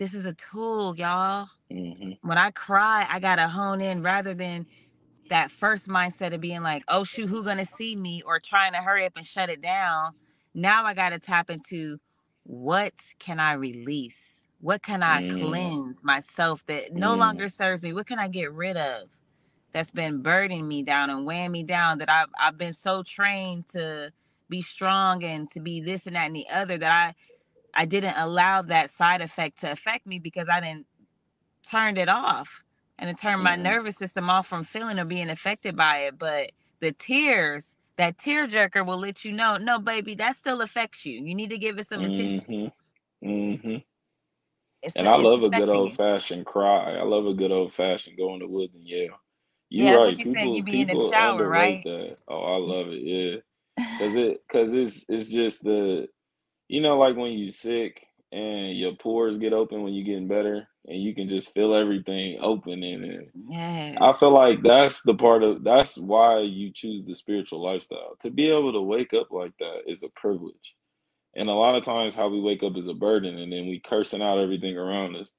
This 0.01 0.15
is 0.15 0.25
a 0.25 0.33
tool, 0.33 0.97
y'all. 0.97 1.47
hmm 1.71 2.13
When 2.21 2.37
I 2.37 2.51
cry, 2.51 3.07
I 3.09 3.19
gotta 3.19 3.47
hone 3.47 3.81
in 3.81 4.03
rather 4.03 4.33
than 4.33 4.65
that 5.29 5.51
first 5.51 5.87
mindset 5.87 6.33
of 6.33 6.41
being 6.41 6.63
like, 6.63 6.83
oh 6.89 7.03
shoot, 7.05 7.29
who 7.29 7.43
gonna 7.45 7.65
see 7.65 7.95
me 7.95 8.23
or 8.25 8.39
trying 8.39 8.73
to 8.73 8.79
hurry 8.79 9.05
up 9.05 9.13
and 9.17 9.25
shut 9.25 9.49
it 9.49 9.61
down. 9.61 10.13
Now 10.55 10.85
I 10.85 10.95
gotta 10.95 11.19
tap 11.19 11.51
into 11.51 11.99
what 12.43 12.93
can 13.19 13.39
I 13.39 13.53
release? 13.53 14.45
What 14.61 14.83
can 14.83 15.03
I 15.03 15.21
Mm, 15.21 15.29
cleanse 15.29 16.03
myself 16.03 16.65
that 16.67 16.93
no 16.93 17.15
mm, 17.15 17.17
longer 17.17 17.49
serves 17.49 17.83
me? 17.83 17.93
What 17.93 18.07
can 18.07 18.19
I 18.19 18.29
get 18.29 18.53
rid 18.53 18.77
of 18.77 19.09
that's 19.73 19.91
been 19.91 20.23
burdening 20.23 20.67
me 20.67 20.83
down 20.83 21.11
and 21.11 21.25
weighing 21.27 21.51
me 21.51 21.63
down 21.63 21.99
that 21.99 22.09
I've 22.09 22.29
I've 22.39 22.57
been 22.57 22.73
so 22.73 23.03
trained 23.03 23.67
to 23.69 24.11
be 24.49 24.61
strong 24.63 25.23
and 25.23 25.49
to 25.51 25.61
be 25.61 25.81
this 25.81 26.07
and 26.07 26.15
that 26.17 26.27
and 26.27 26.35
the 26.35 26.47
other 26.53 26.77
that 26.79 26.91
I 26.91 27.15
I 27.75 27.85
didn't 27.85 28.17
allow 28.17 28.61
that 28.63 28.91
side 28.91 29.21
effect 29.21 29.61
to 29.61 29.71
affect 29.71 30.07
me 30.07 30.19
because 30.19 30.49
I 30.49 30.61
didn't 30.61 30.87
turned 31.69 31.97
it 31.97 32.09
off 32.09 32.63
and 32.99 33.09
to 33.15 33.21
turn 33.21 33.41
my 33.41 33.55
nervous 33.55 33.97
system 33.97 34.29
off 34.29 34.47
from 34.47 34.63
feeling 34.63 34.99
or 34.99 35.05
being 35.05 35.29
affected 35.29 35.75
by 35.75 35.97
it. 35.99 36.17
But 36.19 36.51
the 36.81 36.91
tears, 36.93 37.77
that 37.97 38.17
tear 38.17 38.47
jerker 38.47 38.85
will 38.85 38.99
let 38.99 39.25
you 39.25 39.31
know, 39.31 39.57
no, 39.57 39.79
baby, 39.79 40.15
that 40.15 40.37
still 40.37 40.61
affects 40.61 41.05
you. 41.05 41.21
You 41.23 41.35
need 41.35 41.49
to 41.51 41.57
give 41.57 41.79
it 41.79 41.87
some 41.87 42.03
attention. 42.05 42.45
Mhm. 42.49 42.73
Mhm. 43.23 43.85
It's, 44.83 44.95
And 44.95 45.09
I 45.09 45.15
love 45.15 45.43
a 45.43 45.49
good 45.49 45.69
old 45.69 45.93
fashioned 45.95 46.45
cry. 46.45 46.95
I 46.95 47.03
love 47.03 47.25
a 47.27 47.33
good 47.33 47.51
old 47.51 47.73
fashioned 47.73 48.17
go 48.17 48.33
in 48.35 48.39
the 48.41 48.47
woods 48.47 48.75
and 48.75 48.87
yell. 48.87 49.19
You 49.69 49.87
Yeah, 49.87 49.91
right. 49.91 50.17
what 50.17 50.19
you 50.19 50.25
said. 50.25 50.51
People 50.51 50.53
You 50.53 50.63
be 50.63 50.81
in 50.81 50.87
the 50.87 50.99
shower, 50.99 51.47
right? 51.47 51.85
that. 51.85 52.17
Oh, 52.27 52.41
I 52.43 52.57
love 52.57 52.87
it. 52.89 53.01
Yeah. 53.03 53.37
Cause 53.99 54.15
it 54.15 54.41
cause 54.51 54.73
it's 54.73 55.05
it's 55.09 55.27
just 55.29 55.63
the 55.63 56.07
you 56.71 56.81
know 56.81 56.97
like 56.97 57.17
when 57.17 57.33
you're 57.33 57.51
sick 57.51 58.07
and 58.31 58.77
your 58.77 58.93
pores 58.95 59.37
get 59.37 59.53
open 59.53 59.83
when 59.83 59.93
you're 59.93 60.05
getting 60.05 60.27
better 60.27 60.67
and 60.87 61.01
you 61.01 61.13
can 61.13 61.27
just 61.27 61.53
feel 61.53 61.75
everything 61.75 62.39
opening 62.41 63.03
and 63.03 63.27
I 63.99 64.09
Yes. 64.09 64.19
feel 64.19 64.31
like 64.31 64.63
that's 64.63 65.01
the 65.01 65.15
part 65.15 65.43
of 65.43 65.63
that's 65.63 65.97
why 65.97 66.39
you 66.39 66.71
choose 66.73 67.05
the 67.05 67.15
spiritual 67.15 67.61
lifestyle. 67.61 68.15
To 68.21 68.31
be 68.31 68.47
able 68.49 68.71
to 68.73 68.81
wake 68.81 69.13
up 69.13 69.31
like 69.31 69.51
that 69.59 69.81
is 69.85 70.03
a 70.03 70.09
privilege. 70.15 70.75
And 71.35 71.49
a 71.49 71.53
lot 71.53 71.75
of 71.75 71.83
times 71.83 72.15
how 72.15 72.29
we 72.29 72.39
wake 72.41 72.63
up 72.63 72.77
is 72.77 72.87
a 72.87 72.93
burden 72.93 73.37
and 73.37 73.51
then 73.51 73.67
we 73.67 73.81
cursing 73.81 74.21
out 74.21 74.39
everything 74.39 74.77
around 74.77 75.17
us. 75.17 75.29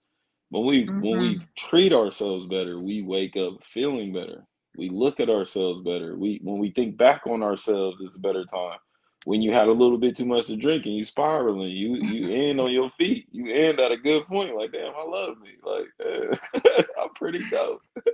When 0.51 0.67
we 0.67 0.85
when 0.85 1.19
we 1.19 1.37
mm-hmm. 1.37 1.45
treat 1.57 1.95
ourselves 1.95 2.47
better, 2.47 2.79
we 2.81 3.03
wake 3.03 3.37
up 3.39 3.65
feeling 3.65 4.13
better. 4.13 4.45
We 4.77 4.91
look 4.91 5.21
at 5.21 5.31
ourselves 5.31 5.81
better. 5.81 6.19
We 6.19 6.41
when 6.45 6.59
we 6.59 6.73
think 6.73 6.99
back 6.99 7.27
on 7.27 7.43
ourselves, 7.43 8.03
it's 8.03 8.17
a 8.17 8.21
better 8.21 8.45
time. 8.45 8.79
When 9.25 9.43
you 9.43 9.53
had 9.53 9.69
a 9.69 9.73
little 9.73 9.99
bit 9.99 10.17
too 10.17 10.27
much 10.27 10.47
to 10.47 10.57
drink 10.57 10.87
and 10.87 10.95
you 10.97 11.05
spiraling, 11.05 11.71
you 11.71 11.97
you 11.97 12.31
end 12.51 12.61
on 12.61 12.73
your 12.73 12.91
feet. 12.99 13.29
You 13.33 13.53
end 13.55 13.81
at 13.81 13.93
a 13.93 13.97
good 13.97 14.27
point. 14.27 14.57
Like, 14.57 14.73
damn, 14.73 14.95
I 14.97 15.05
love 15.05 15.39
me. 15.39 15.53
Like, 15.65 15.87
eh, 16.05 16.83
I'm 17.03 17.11
pretty 17.15 17.45
dope. 17.45 17.83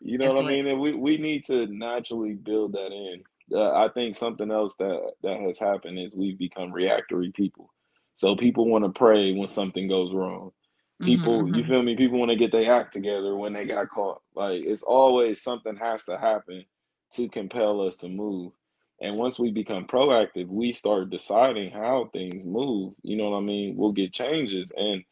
You 0.00 0.18
know 0.18 0.26
It's 0.26 0.34
what 0.34 0.38
I 0.40 0.46
mean? 0.46 0.66
And 0.66 0.80
we, 0.80 0.92
we 0.94 1.18
need 1.18 1.46
to 1.46 1.66
naturally 1.66 2.34
build 2.34 2.72
that 2.72 2.92
in. 2.92 3.22
Uh, 3.52 3.72
I 3.72 3.88
think 3.92 4.16
something 4.16 4.50
else 4.50 4.74
that 4.78 5.12
that 5.22 5.40
has 5.40 5.58
happened 5.58 5.98
is 5.98 6.14
we've 6.14 6.38
become 6.38 6.72
reactory 6.72 7.32
people. 7.32 7.72
So 8.16 8.36
people 8.36 8.68
want 8.68 8.84
to 8.84 8.90
pray 8.90 9.32
when 9.32 9.48
something 9.48 9.88
goes 9.88 10.12
wrong. 10.14 10.52
People, 11.02 11.48
you 11.48 11.64
hmm 11.64 11.64
feel 11.64 11.82
me? 11.82 11.96
People 11.96 12.18
want 12.18 12.30
to 12.30 12.36
get 12.36 12.52
their 12.52 12.72
act 12.72 12.92
together 12.94 13.34
when 13.36 13.52
they 13.54 13.66
got 13.66 13.88
caught. 13.88 14.22
Like 14.34 14.62
it's 14.64 14.82
always 14.82 15.42
something 15.42 15.76
has 15.76 16.04
to 16.04 16.18
happen 16.18 16.64
to 17.14 17.28
compel 17.28 17.80
us 17.80 17.96
to 17.98 18.08
move. 18.08 18.52
And 19.00 19.16
once 19.16 19.38
we 19.38 19.50
become 19.50 19.86
proactive, 19.86 20.48
we 20.48 20.72
start 20.72 21.10
deciding 21.10 21.70
how 21.72 22.10
things 22.12 22.44
move. 22.44 22.94
You 23.02 23.16
know 23.16 23.30
what 23.30 23.38
I 23.38 23.40
mean? 23.42 23.76
We'll 23.76 23.92
get 23.92 24.12
changes. 24.12 24.72
And 24.76 25.04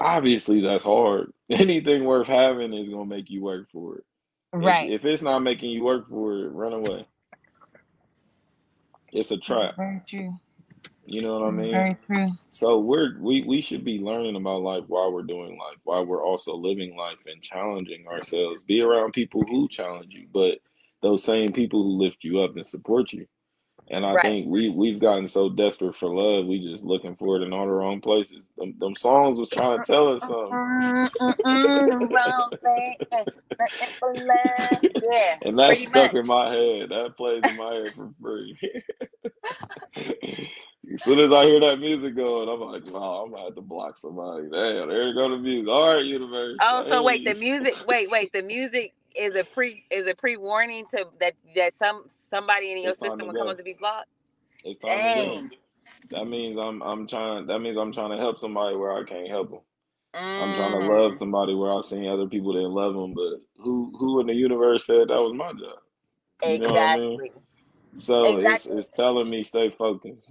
obviously 0.00 0.60
that's 0.60 0.84
hard. 0.84 1.32
Anything 1.50 2.04
worth 2.04 2.26
having 2.28 2.74
is 2.74 2.88
gonna 2.88 3.06
make 3.06 3.30
you 3.30 3.42
work 3.42 3.68
for 3.72 3.98
it. 3.98 4.04
If 4.60 4.64
Right. 4.66 4.90
if 4.90 5.04
it's 5.04 5.22
not 5.22 5.40
making 5.40 5.70
you 5.70 5.84
work 5.84 6.08
for 6.08 6.38
it, 6.38 6.48
run 6.50 6.72
away. 6.72 7.04
It's 9.12 9.30
a 9.30 9.38
trap. 9.38 9.76
Very 9.76 10.00
true. 10.06 10.32
You 11.06 11.22
know 11.22 11.38
what 11.40 11.48
I 11.48 11.50
mean? 11.50 11.72
Very 11.72 11.96
true. 12.06 12.28
So 12.50 12.78
we're 12.80 13.18
we 13.20 13.42
we 13.42 13.60
should 13.60 13.84
be 13.84 13.98
learning 13.98 14.36
about 14.36 14.62
life 14.62 14.84
while 14.88 15.12
we're 15.12 15.22
doing 15.22 15.58
life, 15.58 15.78
while 15.84 16.04
we're 16.04 16.24
also 16.24 16.54
living 16.54 16.96
life 16.96 17.18
and 17.26 17.42
challenging 17.42 18.06
ourselves. 18.06 18.62
Be 18.62 18.80
around 18.82 19.12
people 19.12 19.42
who 19.48 19.68
challenge 19.68 20.12
you, 20.14 20.26
but 20.32 20.58
those 21.02 21.24
same 21.24 21.52
people 21.52 21.84
who 21.84 21.98
lift 22.02 22.24
you 22.24 22.40
up 22.42 22.56
and 22.56 22.66
support 22.66 23.12
you. 23.12 23.26
And 23.90 24.06
I 24.06 24.16
Right. 24.16 24.18
think 24.18 24.48
we 24.48 24.70
we've 24.70 25.00
gotten 25.00 25.28
so 25.28 25.50
desperate 25.50 25.96
for 25.96 26.14
love, 26.14 26.46
we 26.46 26.60
just 26.72 26.84
looking 26.84 27.16
for 27.16 27.36
it 27.36 27.44
in 27.44 27.54
all 27.54 27.66
the 27.66 27.72
wrong 27.72 28.02
places. 28.02 28.40
Them, 28.58 28.74
them 28.80 28.96
songs 28.96 29.38
was 29.38 29.50
trying 29.50 29.82
to 29.82 29.86
tell 29.86 30.14
us 30.14 30.26
something. 30.26 30.62
Wrong 32.00 32.52
thing, 32.64 32.96
nothing 33.60 33.94
for 34.00 34.14
love. 34.14 34.82
Yeah, 35.00 35.36
and 35.42 35.58
that 35.58 35.78
stuck 35.78 35.92
much. 35.92 36.12
in 36.14 36.26
my 36.26 36.50
head. 36.52 36.88
That 36.90 37.14
plays 37.16 37.46
in 37.46 37.56
my 37.56 37.74
head 37.74 37.94
for 37.94 38.10
free. 38.20 38.58
as 40.94 41.02
soon 41.04 41.18
as 41.20 41.32
I 41.32 41.44
hear 41.44 41.60
that 41.60 41.78
music 41.80 42.14
going, 42.16 42.48
I'm 42.48 42.60
like, 42.60 42.86
wow, 42.86 43.24
I'm 43.24 43.30
gonna 43.32 43.44
have 43.46 43.54
to 43.56 43.60
block 43.62 43.98
somebody. 43.98 44.44
Damn, 44.44 44.88
there 44.88 45.08
you 45.08 45.14
go 45.14 45.28
the 45.30 45.38
music. 45.38 45.68
All 45.68 45.94
right, 45.94 46.04
universe. 46.04 46.62
Oh, 46.62 46.84
so 46.88 47.02
wait, 47.02 47.24
the 47.24 47.34
music. 47.34 47.76
Wait, 47.86 48.10
wait, 48.10 48.32
the 48.32 48.42
music 48.42 48.92
is 49.16 49.36
a 49.36 49.44
pre 49.44 49.84
is 49.90 50.06
a 50.08 50.14
pre 50.14 50.36
warning 50.36 50.86
to 50.92 51.06
that 51.20 51.34
that 51.56 51.74
some 51.78 52.04
somebody 52.30 52.72
in 52.72 52.82
your 52.82 52.92
It's 52.92 52.98
system 52.98 53.26
will 53.28 53.34
come 53.34 53.48
up 53.48 53.58
to 53.58 53.64
be 53.64 53.74
blocked. 53.74 54.08
It's 54.64 54.80
time 54.80 55.04
to 55.04 55.10
go. 55.10 55.36
Dang. 55.36 55.50
That 56.10 56.26
means 56.26 56.58
I'm 56.58 56.82
I'm 56.82 57.06
trying. 57.08 57.46
That 57.46 57.60
means 57.60 57.78
I'm 57.78 57.92
trying 57.92 58.10
to 58.12 58.18
help 58.18 58.38
somebody 58.38 58.76
where 58.76 58.92
I 58.92 59.04
can't 59.04 59.28
help 59.28 59.50
them. 59.50 59.60
I'm 60.38 60.54
trying 60.54 60.72
to 60.72 60.78
love 60.78 61.16
Mm, 61.16 61.18
somebody 61.18 61.54
where 61.54 61.72
I've 61.72 61.84
seen 61.84 62.08
other 62.08 62.26
people 62.28 62.54
that 62.54 62.60
love 62.68 62.94
them, 62.94 63.14
but 63.14 63.40
who 63.62 63.92
who 63.98 64.20
in 64.20 64.28
the 64.28 64.34
universe 64.34 64.86
said 64.86 65.08
that 65.08 65.22
was 65.22 65.34
my 65.34 65.52
job? 65.52 65.80
You 66.44 66.58
what 66.72 66.84
I 66.84 66.88
mean? 66.88 67.22
exactly. 67.22 67.32
So 67.98 68.38
it's 68.38 68.66
it's 68.66 68.88
telling 68.90 69.30
me 69.30 69.44
stay 69.44 69.70
focused. 69.70 70.30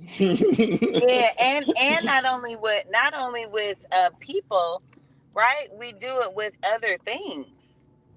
Yeah, 1.00 1.32
and 1.40 1.68
and 1.80 2.06
not 2.06 2.26
only 2.26 2.56
with 2.58 2.86
not 2.92 3.14
only 3.16 3.48
with 3.48 3.78
uh 3.92 4.12
people, 4.20 4.84
right? 5.36 5.68
We 5.80 5.94
do 5.94 6.22
it 6.24 6.36
with 6.36 6.54
other 6.76 6.98
things. 7.06 7.48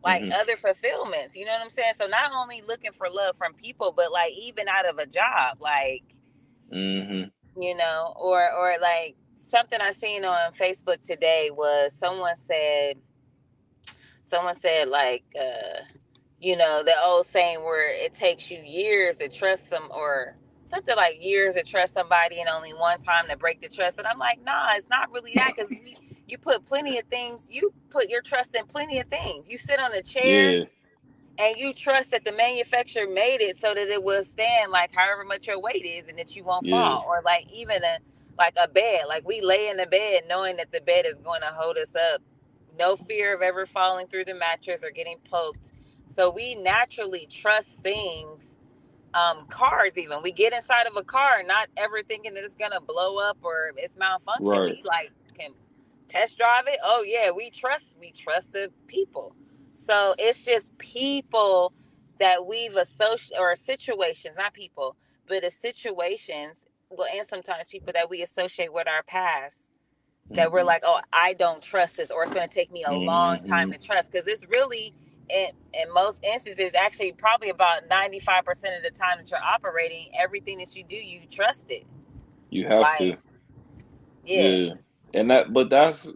Like 0.04 0.24
hmm 0.24 0.32
other 0.34 0.56
fulfillments. 0.56 1.36
You 1.36 1.46
know 1.46 1.52
what 1.52 1.62
I'm 1.62 1.70
saying? 1.70 1.94
So 2.00 2.06
not 2.08 2.32
only 2.36 2.62
looking 2.66 2.92
for 2.92 3.08
love 3.10 3.36
from 3.38 3.54
people, 3.54 3.92
but 3.96 4.12
like 4.12 4.32
even 4.40 4.68
out 4.68 4.88
of 4.88 4.98
a 4.98 5.06
job, 5.06 5.58
like 5.60 6.04
hmm 6.72 7.24
you 7.60 7.76
know, 7.76 8.14
or 8.16 8.52
or 8.52 8.76
like 8.80 9.16
something 9.50 9.80
I 9.80 9.92
seen 9.92 10.24
on 10.24 10.52
Facebook 10.54 11.02
today 11.06 11.50
was 11.52 11.92
someone 11.98 12.36
said 12.48 12.96
someone 14.24 14.58
said 14.60 14.88
like 14.88 15.24
uh 15.40 15.82
you 16.40 16.56
know 16.56 16.82
the 16.84 16.94
old 17.04 17.26
saying 17.26 17.60
where 17.64 17.90
it 17.92 18.14
takes 18.14 18.50
you 18.50 18.60
years 18.60 19.18
to 19.18 19.28
trust 19.28 19.68
some 19.70 19.88
or 19.92 20.36
something 20.70 20.96
like 20.96 21.22
years 21.22 21.54
to 21.56 21.62
trust 21.62 21.94
somebody 21.94 22.40
and 22.40 22.48
only 22.48 22.72
one 22.74 23.00
time 23.02 23.26
to 23.28 23.36
break 23.36 23.60
the 23.62 23.68
trust 23.68 23.98
and 23.98 24.06
i'm 24.06 24.18
like 24.18 24.40
nah 24.44 24.68
it's 24.74 24.88
not 24.90 25.12
really 25.12 25.34
that 25.36 25.52
because 25.56 25.70
you 26.30 26.38
put 26.38 26.66
plenty 26.66 26.98
of 26.98 27.06
things 27.06 27.48
you 27.50 27.72
put 27.90 28.10
your 28.10 28.22
trust 28.22 28.54
in 28.56 28.66
plenty 28.66 28.98
of 29.00 29.06
things. 29.08 29.48
You 29.50 29.58
sit 29.58 29.80
on 29.80 29.94
a 29.94 30.02
chair 30.02 30.52
Yeah, 30.52 30.64
and 31.38 31.56
you 31.58 31.72
trust 31.72 32.10
that 32.12 32.24
the 32.24 32.32
manufacturer 32.32 33.08
made 33.08 33.38
it 33.40 33.60
so 33.60 33.74
that 33.74 33.88
it 33.88 34.02
will 34.02 34.24
stand 34.24 34.70
like 34.70 34.94
however 34.94 35.24
much 35.24 35.48
your 35.48 35.60
weight 35.60 35.84
is 35.84 36.08
and 36.08 36.18
that 36.18 36.36
you 36.36 36.44
won't 36.44 36.66
yeah, 36.66 36.68
fall 36.68 37.04
or 37.08 37.22
like 37.24 37.52
even 37.52 37.82
a 37.82 37.98
like 38.38 38.54
a 38.62 38.68
bed. 38.68 39.04
Like 39.08 39.26
we 39.26 39.40
lay 39.40 39.68
in 39.68 39.76
the 39.76 39.86
bed 39.86 40.22
knowing 40.28 40.56
that 40.58 40.72
the 40.72 40.80
bed 40.82 41.06
is 41.06 41.20
going 41.20 41.40
to 41.42 41.48
hold 41.54 41.76
us 41.78 41.94
up. 42.14 42.22
No 42.78 42.96
fear 42.96 43.34
of 43.34 43.42
ever 43.42 43.66
falling 43.66 44.06
through 44.08 44.26
the 44.26 44.34
mattress 44.34 44.84
or 44.84 44.90
getting 44.90 45.18
poked. 45.30 45.72
So 46.14 46.30
we 46.30 46.54
naturally 46.56 47.26
trust 47.30 47.68
things 47.82 48.44
um 49.14 49.46
cars 49.48 49.92
even. 49.96 50.22
We 50.22 50.32
get 50.32 50.52
inside 50.52 50.86
of 50.86 50.96
a 50.96 51.04
car 51.04 51.42
not 51.44 51.68
ever 51.76 52.02
thinking 52.02 52.34
that 52.34 52.44
it's 52.44 52.56
gonna 52.56 52.80
blow 52.80 53.18
up 53.18 53.38
or 53.42 53.72
it's 53.76 53.94
malfunctioning. 53.96 54.64
right. 54.64 54.78
we 54.78 54.82
like 54.84 55.12
can 55.38 55.52
test 56.10 56.38
drive 56.38 56.64
it 56.68 56.78
oh 56.84 57.04
yeah 57.06 57.30
we 57.32 57.50
trust 57.50 57.98
we 58.00 58.12
trust 58.12 58.52
the 58.54 58.70
people 58.88 59.36
so 59.72 60.14
it's 60.18 60.44
just 60.44 60.76
people 60.78 61.74
that 62.20 62.46
we've 62.46 62.76
associated 62.76 63.40
or 63.40 63.56
situations 63.56 64.36
not 64.38 64.54
people 64.54 64.96
but 65.28 65.44
it's 65.44 65.56
situations 65.56 66.66
well 66.90 67.08
and 67.16 67.28
sometimes 67.28 67.68
people 67.68 67.92
that 67.94 68.10
we 68.10 68.22
associate 68.22 68.72
with 68.72 68.88
our 68.88 69.04
past 69.04 69.58
that 70.34 70.52
we're 70.52 70.64
hmm 70.64 70.64
like, 70.64 70.82
oh, 70.86 71.00
I 71.12 71.34
don't 71.34 71.62
trust 71.62 71.98
this, 71.98 72.10
or 72.12 72.22
it's 72.22 72.32
going 72.32 72.48
to 72.48 72.54
take 72.54 72.72
me 72.72 72.84
a 72.84 72.94
long 72.94 73.40
time 73.42 73.68
hmm 73.68 73.72
to 73.72 73.78
trust. 73.78 74.12
Because 74.12 74.26
it's 74.28 74.46
really, 74.48 74.94
in, 75.30 75.48
in 75.74 75.92
most 75.94 76.24
instances, 76.24 76.72
actually 76.78 77.12
probably 77.12 77.50
about 77.50 77.88
95% 77.90 78.40
of 78.76 78.82
the 78.84 78.92
time 78.92 79.18
that 79.18 79.30
you're 79.30 79.40
operating, 79.42 80.10
everything 80.18 80.58
that 80.60 80.74
you 80.76 80.84
do, 80.84 80.96
you 80.96 81.22
trust 81.30 81.64
it. 81.70 81.84
You 82.50 82.66
have 82.68 82.92
Like, 82.92 82.94
to. 82.94 83.16
yeah. 84.24 84.58
Yeah. 84.58 84.74
And 85.14 85.30
that, 85.30 85.52
but 85.52 85.70
that's, 85.70 86.08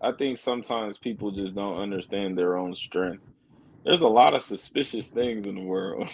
I 0.00 0.12
think 0.12 0.38
sometimes 0.38 0.98
people 0.98 1.32
just 1.32 1.54
don't 1.54 1.78
understand 1.80 2.38
their 2.38 2.56
own 2.56 2.74
strength. 2.74 3.24
There's 3.84 4.02
a 4.02 4.08
lot 4.08 4.34
of 4.34 4.42
suspicious 4.42 5.08
things 5.08 5.46
in 5.46 5.56
the 5.56 5.62
world. 5.62 6.08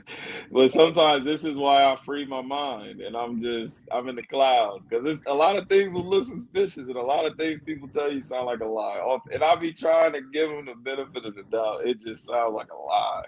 but 0.52 0.72
sometimes 0.72 1.24
this 1.24 1.44
is 1.44 1.56
why 1.56 1.84
I 1.84 1.96
free 2.04 2.26
my 2.26 2.42
mind 2.42 3.00
and 3.02 3.16
I'm 3.16 3.42
just, 3.42 3.88
I'm 3.92 4.08
in 4.08 4.16
the 4.16 4.24
clouds 4.24 4.86
because 4.86 5.20
a 5.26 5.34
lot 5.34 5.56
of 5.56 5.68
things 5.68 5.92
will 5.94 6.08
look 6.08 6.26
suspicious 6.26 6.78
and 6.88 6.96
a 6.96 7.02
lot 7.02 7.26
of 7.26 7.36
things 7.36 7.60
people 7.64 7.88
tell 7.88 8.12
you 8.12 8.22
sound 8.22 8.46
like 8.46 8.60
a 8.60 8.66
lie. 8.66 9.18
And 9.32 9.44
I'll 9.44 9.58
be 9.58 9.72
trying 9.72 10.14
to 10.14 10.22
give 10.32 10.50
them 10.50 10.66
the 10.66 10.74
benefit 10.74 11.26
of 11.26 11.36
the 11.36 11.44
doubt. 11.44 11.86
It 11.86 12.00
just 12.00 12.26
sounds 12.26 12.54
like 12.54 12.72
a 12.72 12.76
lie. 12.76 13.24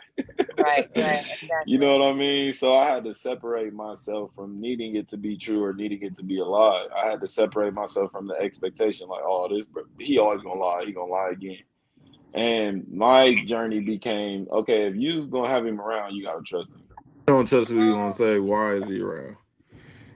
Right, 0.59 0.91
right, 0.97 1.27
You 1.67 1.79
know 1.79 1.99
what 1.99 2.09
I 2.09 2.15
mean? 2.15 2.53
So 2.55 2.77
I 2.77 2.87
had 2.87 3.05
to 3.05 3.15
separate 3.15 3.75
myself 3.75 4.33
from 4.35 4.61
needing 4.61 4.97
it 4.97 5.09
to 5.11 5.19
be 5.19 5.37
true 5.37 5.63
or 5.65 5.75
needing 5.75 6.03
it 6.03 6.17
to 6.17 6.25
be 6.25 6.41
a 6.41 6.45
lie. 6.47 6.87
I 6.97 7.11
had 7.11 7.21
to 7.23 7.29
separate 7.29 7.75
myself 7.75 8.13
from 8.13 8.27
the 8.27 8.35
expectation, 8.37 9.09
like, 9.09 9.23
oh, 9.25 9.49
this, 9.55 9.67
he 10.01 10.19
always 10.19 10.43
gonna 10.43 10.61
lie. 10.61 10.85
He 10.87 10.93
gonna 10.93 11.13
lie 11.13 11.31
again. 11.33 11.59
And 12.35 12.87
my 12.93 13.45
journey 13.45 13.81
became, 13.81 14.49
okay, 14.51 14.87
if 14.87 14.97
you 14.97 15.27
gonna 15.27 15.49
have 15.49 15.67
him 15.67 15.81
around, 15.81 16.15
you 16.15 16.25
gotta 16.25 16.43
trust 16.43 16.71
him. 16.75 16.83
Don't 17.27 17.47
trust 17.49 17.71
who 17.71 17.79
you 17.81 17.95
gonna 17.95 18.13
say. 18.13 18.39
Why 18.39 18.75
is 18.75 18.89
he 18.89 19.01
around? 19.01 19.37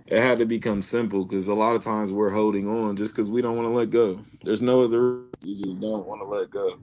It 0.06 0.20
had 0.20 0.38
to 0.38 0.46
become 0.46 0.82
simple 0.82 1.24
because 1.24 1.48
a 1.48 1.54
lot 1.54 1.74
of 1.74 1.82
times 1.84 2.12
we're 2.12 2.30
holding 2.30 2.68
on 2.68 2.96
just 2.96 3.12
because 3.14 3.28
we 3.30 3.42
don't 3.42 3.56
want 3.56 3.66
to 3.66 3.72
let 3.74 3.90
go. 3.90 4.24
There's 4.44 4.62
no 4.62 4.84
other. 4.84 5.24
You 5.42 5.56
just 5.56 5.80
don't 5.80 6.06
want 6.06 6.22
to 6.22 6.26
let 6.26 6.50
go. 6.50 6.74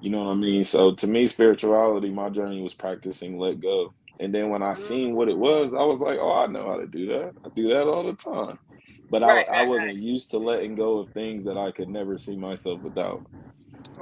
You 0.00 0.10
know 0.10 0.24
what 0.24 0.32
I 0.32 0.34
mean? 0.34 0.64
So 0.64 0.94
to 0.94 1.06
me, 1.06 1.26
spirituality, 1.26 2.10
my 2.10 2.28
journey 2.30 2.62
was 2.62 2.74
practicing 2.74 3.38
let 3.38 3.60
go. 3.60 3.94
And 4.20 4.34
then 4.34 4.50
when 4.50 4.62
I 4.62 4.74
seen 4.74 5.14
what 5.14 5.28
it 5.28 5.38
was, 5.38 5.74
I 5.74 5.82
was 5.82 6.00
like, 6.00 6.18
oh, 6.20 6.32
I 6.32 6.46
know 6.46 6.68
how 6.68 6.76
to 6.78 6.86
do 6.86 7.08
that. 7.08 7.34
I 7.44 7.48
do 7.56 7.68
that 7.70 7.84
all 7.88 8.04
the 8.04 8.14
time. 8.14 8.58
But 9.10 9.22
Right, 9.24 9.46
I, 9.48 9.58
I 9.58 9.62
wasn't 9.62 9.96
right. 9.96 9.96
used 9.96 10.30
to 10.32 10.38
letting 10.38 10.76
go 10.76 10.98
of 10.98 11.10
things 11.12 11.44
that 11.46 11.58
I 11.58 11.72
could 11.72 11.88
never 11.88 12.18
see 12.18 12.36
myself 12.36 12.82
without. 12.82 13.22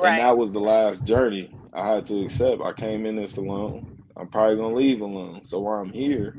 And 0.01 0.19
that 0.19 0.37
was 0.39 0.53
the 0.53 0.61
last 0.61 1.07
journey 1.07 1.57
I 1.73 1.89
had 1.95 2.07
to 2.07 2.23
accept. 2.23 2.63
I 2.63 2.73
came 2.73 3.07
in 3.07 3.17
this 3.17 3.37
alone. 3.37 3.85
I'm 4.17 4.29
probably 4.29 4.57
gonna 4.57 4.75
leave 4.77 5.01
alone. 5.03 5.43
So 5.45 5.61
while 5.61 5.81
I'm 5.81 5.93
here, 5.93 6.39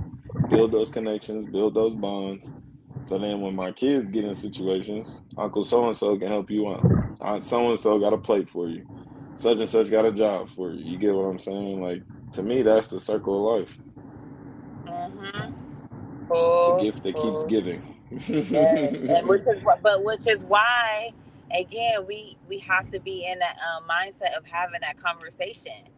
build 0.50 0.72
those 0.72 0.90
connections, 0.92 1.46
build 1.46 1.76
those 1.76 1.96
bonds. 1.96 2.54
So 3.08 3.20
then 3.20 3.42
when 3.42 3.56
my 3.56 3.72
kids 3.74 4.10
get 4.10 4.26
in 4.26 4.36
situations, 4.36 5.24
Uncle 5.38 5.64
so 5.64 5.88
and 5.88 5.98
so 5.98 6.18
can 6.18 6.30
help 6.30 6.52
you 6.52 6.70
out. 6.72 6.88
Aunt 7.22 7.44
so 7.44 7.70
and 7.70 7.80
so 7.80 8.00
got 8.00 8.14
a 8.14 8.18
plate 8.20 8.50
for 8.50 8.70
you. 8.70 8.86
Such 9.36 9.60
and 9.60 9.70
such 9.70 9.92
got 9.92 10.06
a 10.06 10.14
job 10.14 10.50
for 10.50 10.72
you. 10.72 10.84
You 10.94 11.00
get 11.00 11.16
what 11.16 11.24
I'm 11.26 11.40
saying? 11.40 11.82
Like 11.82 12.04
to 12.34 12.44
me, 12.44 12.64
that's 12.64 12.88
the 12.88 13.00
circle 13.00 13.54
of 13.56 13.62
life. 13.62 13.80
Mhm. 14.88 15.56
The 16.66 16.74
gift 16.74 17.04
that 17.04 17.18
keeps 17.18 17.44
giving. 17.44 17.84
Yes, 18.52 18.94
and 19.08 19.28
which 19.28 19.44
is 19.48 19.64
but 19.82 20.04
which 20.04 20.28
is 20.28 20.46
why 20.46 21.12
again 21.52 22.06
we 22.08 22.38
we 22.50 22.60
have 22.60 22.92
to 22.92 23.00
be 23.00 23.26
in 23.32 23.40
that 23.40 23.58
um, 23.60 23.86
mindset 23.90 24.38
of 24.38 24.46
having 24.48 24.82
that 24.82 24.98
conversation, 24.98 25.90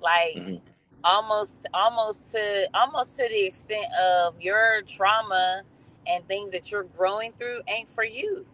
like 0.00 0.38
Mhm. 0.38 0.62
almost 1.04 1.66
almost 1.74 2.32
to 2.32 2.68
almost 2.74 3.16
to 3.16 3.28
the 3.28 3.46
extent 3.46 3.86
of 4.00 4.40
your 4.40 4.82
trauma 4.86 5.62
and 6.06 6.26
things 6.28 6.52
that 6.52 6.70
you're 6.70 6.84
growing 6.84 7.32
through 7.38 7.60
ain't 7.68 7.90
for 7.90 8.04
you. 8.04 8.46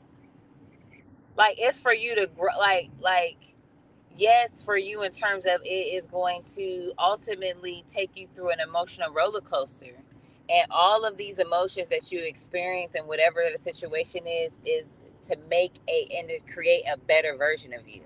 Like 1.37 1.57
it's 1.59 1.79
for 1.81 1.95
you 1.95 2.15
to 2.17 2.29
grow. 2.29 2.53
Like 2.59 2.91
like 3.01 3.55
yes, 4.17 4.63
for 4.63 4.77
you 4.77 5.03
in 5.03 5.13
terms 5.13 5.47
of 5.47 5.61
it 5.65 5.69
is 5.69 6.07
going 6.09 6.43
to 6.57 6.93
ultimately 6.99 7.85
take 7.89 8.13
you 8.17 8.29
through 8.35 8.51
an 8.51 8.61
emotional 8.61 9.13
roller 9.13 9.41
coaster. 9.41 9.95
And 10.51 10.67
all 10.71 11.05
of 11.07 11.17
these 11.17 11.39
emotions 11.39 11.89
that 11.91 12.13
you 12.13 12.21
experience 12.27 12.95
and 12.95 13.07
whatever 13.09 13.43
the 13.57 13.63
situation 13.63 14.27
is, 14.27 14.59
is 14.67 15.08
to 15.29 15.37
make 15.51 15.81
a 15.89 16.09
and 16.19 16.29
to 16.31 16.41
create 16.53 16.85
a 16.93 16.99
better 16.99 17.37
version 17.37 17.75
of 17.75 17.89
you. 17.89 18.03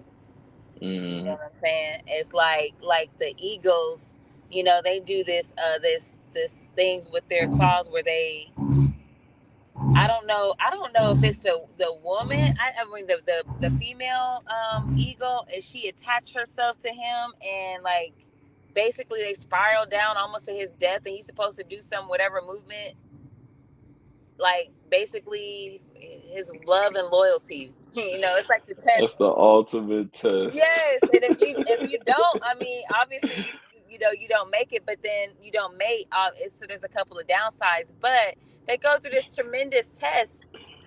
You 1.08 1.24
know 1.24 1.32
Mhm. 1.32 1.38
what 1.38 1.52
I'm 1.54 1.60
saying? 1.62 2.02
It's 2.08 2.32
like 2.32 2.74
like 2.82 3.10
the 3.18 3.34
egos, 3.38 4.06
you 4.50 4.64
know, 4.64 4.80
they 4.84 5.00
do 5.00 5.24
this 5.24 5.52
uh 5.58 5.78
this 5.80 6.18
this 6.34 6.54
things 6.76 7.08
with 7.12 7.28
their 7.28 7.48
claws 7.48 7.90
where 7.90 8.04
they 8.04 8.52
I 9.94 10.08
don't 10.08 10.26
know 10.26 10.54
I 10.64 10.70
don't 10.70 10.94
know 10.94 11.12
if 11.12 11.22
it's 11.22 11.40
the 11.40 11.58
the 11.78 11.94
woman 12.02 12.38
I, 12.58 12.72
I 12.80 12.84
mean 12.94 13.06
the, 13.08 13.20
the 13.26 13.44
the 13.60 13.70
female 13.70 14.42
um 14.48 14.88
eagle 14.96 15.46
is 15.54 15.64
she 15.66 15.88
attached 15.88 16.34
herself 16.34 16.80
to 16.80 16.88
him 16.90 17.32
and 17.46 17.82
like 17.82 18.14
basically 18.74 19.22
they 19.22 19.34
spiral 19.34 19.86
down 19.86 20.16
almost 20.16 20.46
to 20.46 20.52
his 20.52 20.72
death 20.72 21.00
and 21.06 21.14
he's 21.14 21.26
supposed 21.26 21.58
to 21.58 21.64
do 21.64 21.82
some 21.82 22.08
whatever 22.08 22.40
movement 22.46 22.94
like 24.38 24.70
basically 24.90 25.82
his 25.94 26.50
love 26.66 26.94
and 26.94 27.08
loyalty 27.10 27.72
you 27.94 28.18
know 28.18 28.34
it's 28.36 28.48
like 28.48 28.66
the 28.66 28.74
test 28.74 28.86
That's 29.00 29.14
the 29.16 29.28
ultimate 29.28 30.12
test. 30.14 30.54
Yes, 30.54 30.98
and 31.02 31.24
if 31.24 31.40
you 31.40 31.56
if 31.58 31.90
you 31.90 31.98
don't, 32.06 32.42
I 32.42 32.54
mean, 32.54 32.82
obviously 32.98 33.36
you 33.36 33.80
you 33.90 33.98
know 33.98 34.08
you 34.18 34.28
don't 34.28 34.50
make 34.50 34.72
it, 34.72 34.84
but 34.86 34.96
then 35.02 35.28
you 35.42 35.52
don't 35.52 35.76
mate. 35.76 36.06
Uh, 36.10 36.30
so 36.58 36.66
there's 36.66 36.84
a 36.84 36.88
couple 36.88 37.18
of 37.18 37.26
downsides, 37.26 37.92
but 38.00 38.36
they 38.66 38.78
go 38.78 38.96
through 38.98 39.10
this 39.10 39.34
tremendous 39.34 39.86
test. 39.98 40.32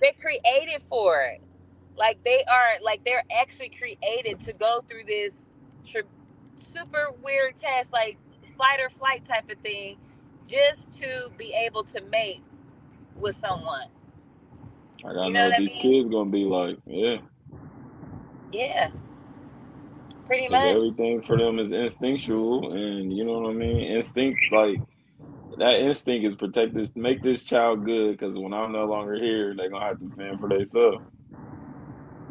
They're 0.01 0.13
created 0.19 0.81
for 0.89 1.21
it. 1.21 1.41
Like 1.95 2.23
they 2.23 2.43
are 2.45 2.83
like 2.83 3.05
they're 3.05 3.23
actually 3.39 3.69
created 3.69 4.39
to 4.45 4.53
go 4.53 4.81
through 4.89 5.03
this 5.05 5.33
tr- 5.87 6.09
super 6.55 7.09
weird 7.21 7.53
test, 7.61 7.93
like 7.93 8.17
flight 8.57 8.79
or 8.79 8.89
flight 8.89 9.23
type 9.27 9.51
of 9.51 9.59
thing, 9.59 9.97
just 10.47 10.97
to 10.99 11.29
be 11.37 11.55
able 11.63 11.83
to 11.83 12.01
mate 12.01 12.41
with 13.15 13.37
someone. 13.37 13.87
I 15.05 15.13
You 15.21 15.31
know 15.31 15.31
know 15.31 15.43
what 15.43 15.51
what 15.51 15.55
I 15.55 15.59
these 15.59 15.75
mean? 15.75 15.81
kids 15.81 16.09
gonna 16.09 16.29
be 16.31 16.45
like. 16.45 16.77
Yeah. 16.85 17.17
Yeah, 18.51 18.89
pretty 20.25 20.47
much. 20.49 20.77
everything 20.77 21.21
for 21.23 21.37
them 21.37 21.59
is 21.59 21.71
instinctual, 21.71 22.73
and 22.73 23.11
you 23.15 23.25
know 23.25 23.39
what 23.39 23.49
I 23.51 23.53
mean. 23.53 23.81
Instinct, 23.81 24.39
like 24.51 24.81
that 25.57 25.75
instinct 25.79 26.27
is 26.27 26.35
protect 26.35 26.73
this, 26.75 26.95
make 26.95 27.23
this 27.23 27.43
child 27.43 27.85
good. 27.85 28.13
Because 28.17 28.35
when 28.37 28.53
I'm 28.53 28.71
no 28.73 28.85
longer 28.85 29.15
here, 29.15 29.55
they're 29.55 29.69
gonna 29.69 29.85
have 29.85 29.99
to 29.99 30.09
fend 30.15 30.39
for 30.39 30.49
themselves. 30.49 31.03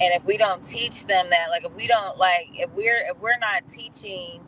and 0.01 0.13
if 0.15 0.25
we 0.25 0.37
don't 0.37 0.65
teach 0.67 1.07
them 1.07 1.27
that 1.31 1.49
like 1.51 1.65
if 1.65 1.73
we 1.75 1.87
don't 1.87 2.19
like 2.19 2.49
if 2.55 2.71
we're 2.73 2.99
if 3.11 3.17
we're 3.21 3.39
not 3.39 3.63
teaching 3.71 4.43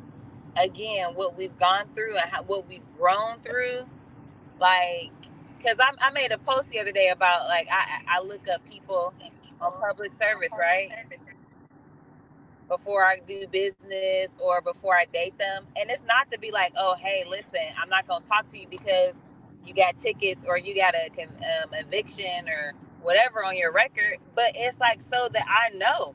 again 0.57 1.14
what 1.14 1.37
we've 1.37 1.57
gone 1.59 1.87
through 1.94 2.16
and 2.16 2.31
how, 2.31 2.42
what 2.42 2.66
we've 2.68 2.83
grown 2.99 3.38
through 3.40 3.87
like 4.61 5.12
because 5.66 5.81
I, 5.81 5.92
I 6.09 6.12
made 6.12 6.33
a 6.33 6.38
post 6.38 6.70
the 6.70 6.81
other 6.81 6.92
day 6.92 7.11
about 7.11 7.48
like 7.48 7.68
I, 7.72 8.18
I 8.18 8.22
look 8.22 8.48
up 8.48 8.68
people 8.70 9.14
on 9.62 9.72
public 9.81 10.12
service 10.14 10.52
right? 10.59 10.90
Before 12.68 13.05
I 13.05 13.20
do 13.26 13.46
business 13.48 14.31
or 14.40 14.62
before 14.62 14.96
I 14.96 15.07
date 15.07 15.38
them. 15.38 15.66
And 15.81 15.90
it's 15.90 16.05
not 16.05 16.31
to 16.33 16.40
be 16.40 16.52
like 16.52 16.74
oh 16.79 16.96
hey 16.98 17.24
listen 17.31 17.74
I'm 17.83 17.90
not 17.90 18.09
gonna 18.09 18.26
talk 18.26 18.50
to 18.52 18.59
you 18.61 18.68
because 18.70 19.14
you 19.66 19.74
got 19.74 20.00
tickets 20.00 20.44
or 20.46 20.59
you 20.59 20.76
got 20.76 20.94
a 20.96 21.11
um, 21.64 21.74
eviction 21.74 22.48
or 22.48 22.74
whatever 23.02 23.44
on 23.44 23.57
your 23.57 23.72
record. 23.72 24.18
But 24.37 24.52
it's 24.57 24.81
like 24.81 25.02
so 25.02 25.29
that 25.35 25.46
I 25.48 25.76
know. 25.76 26.14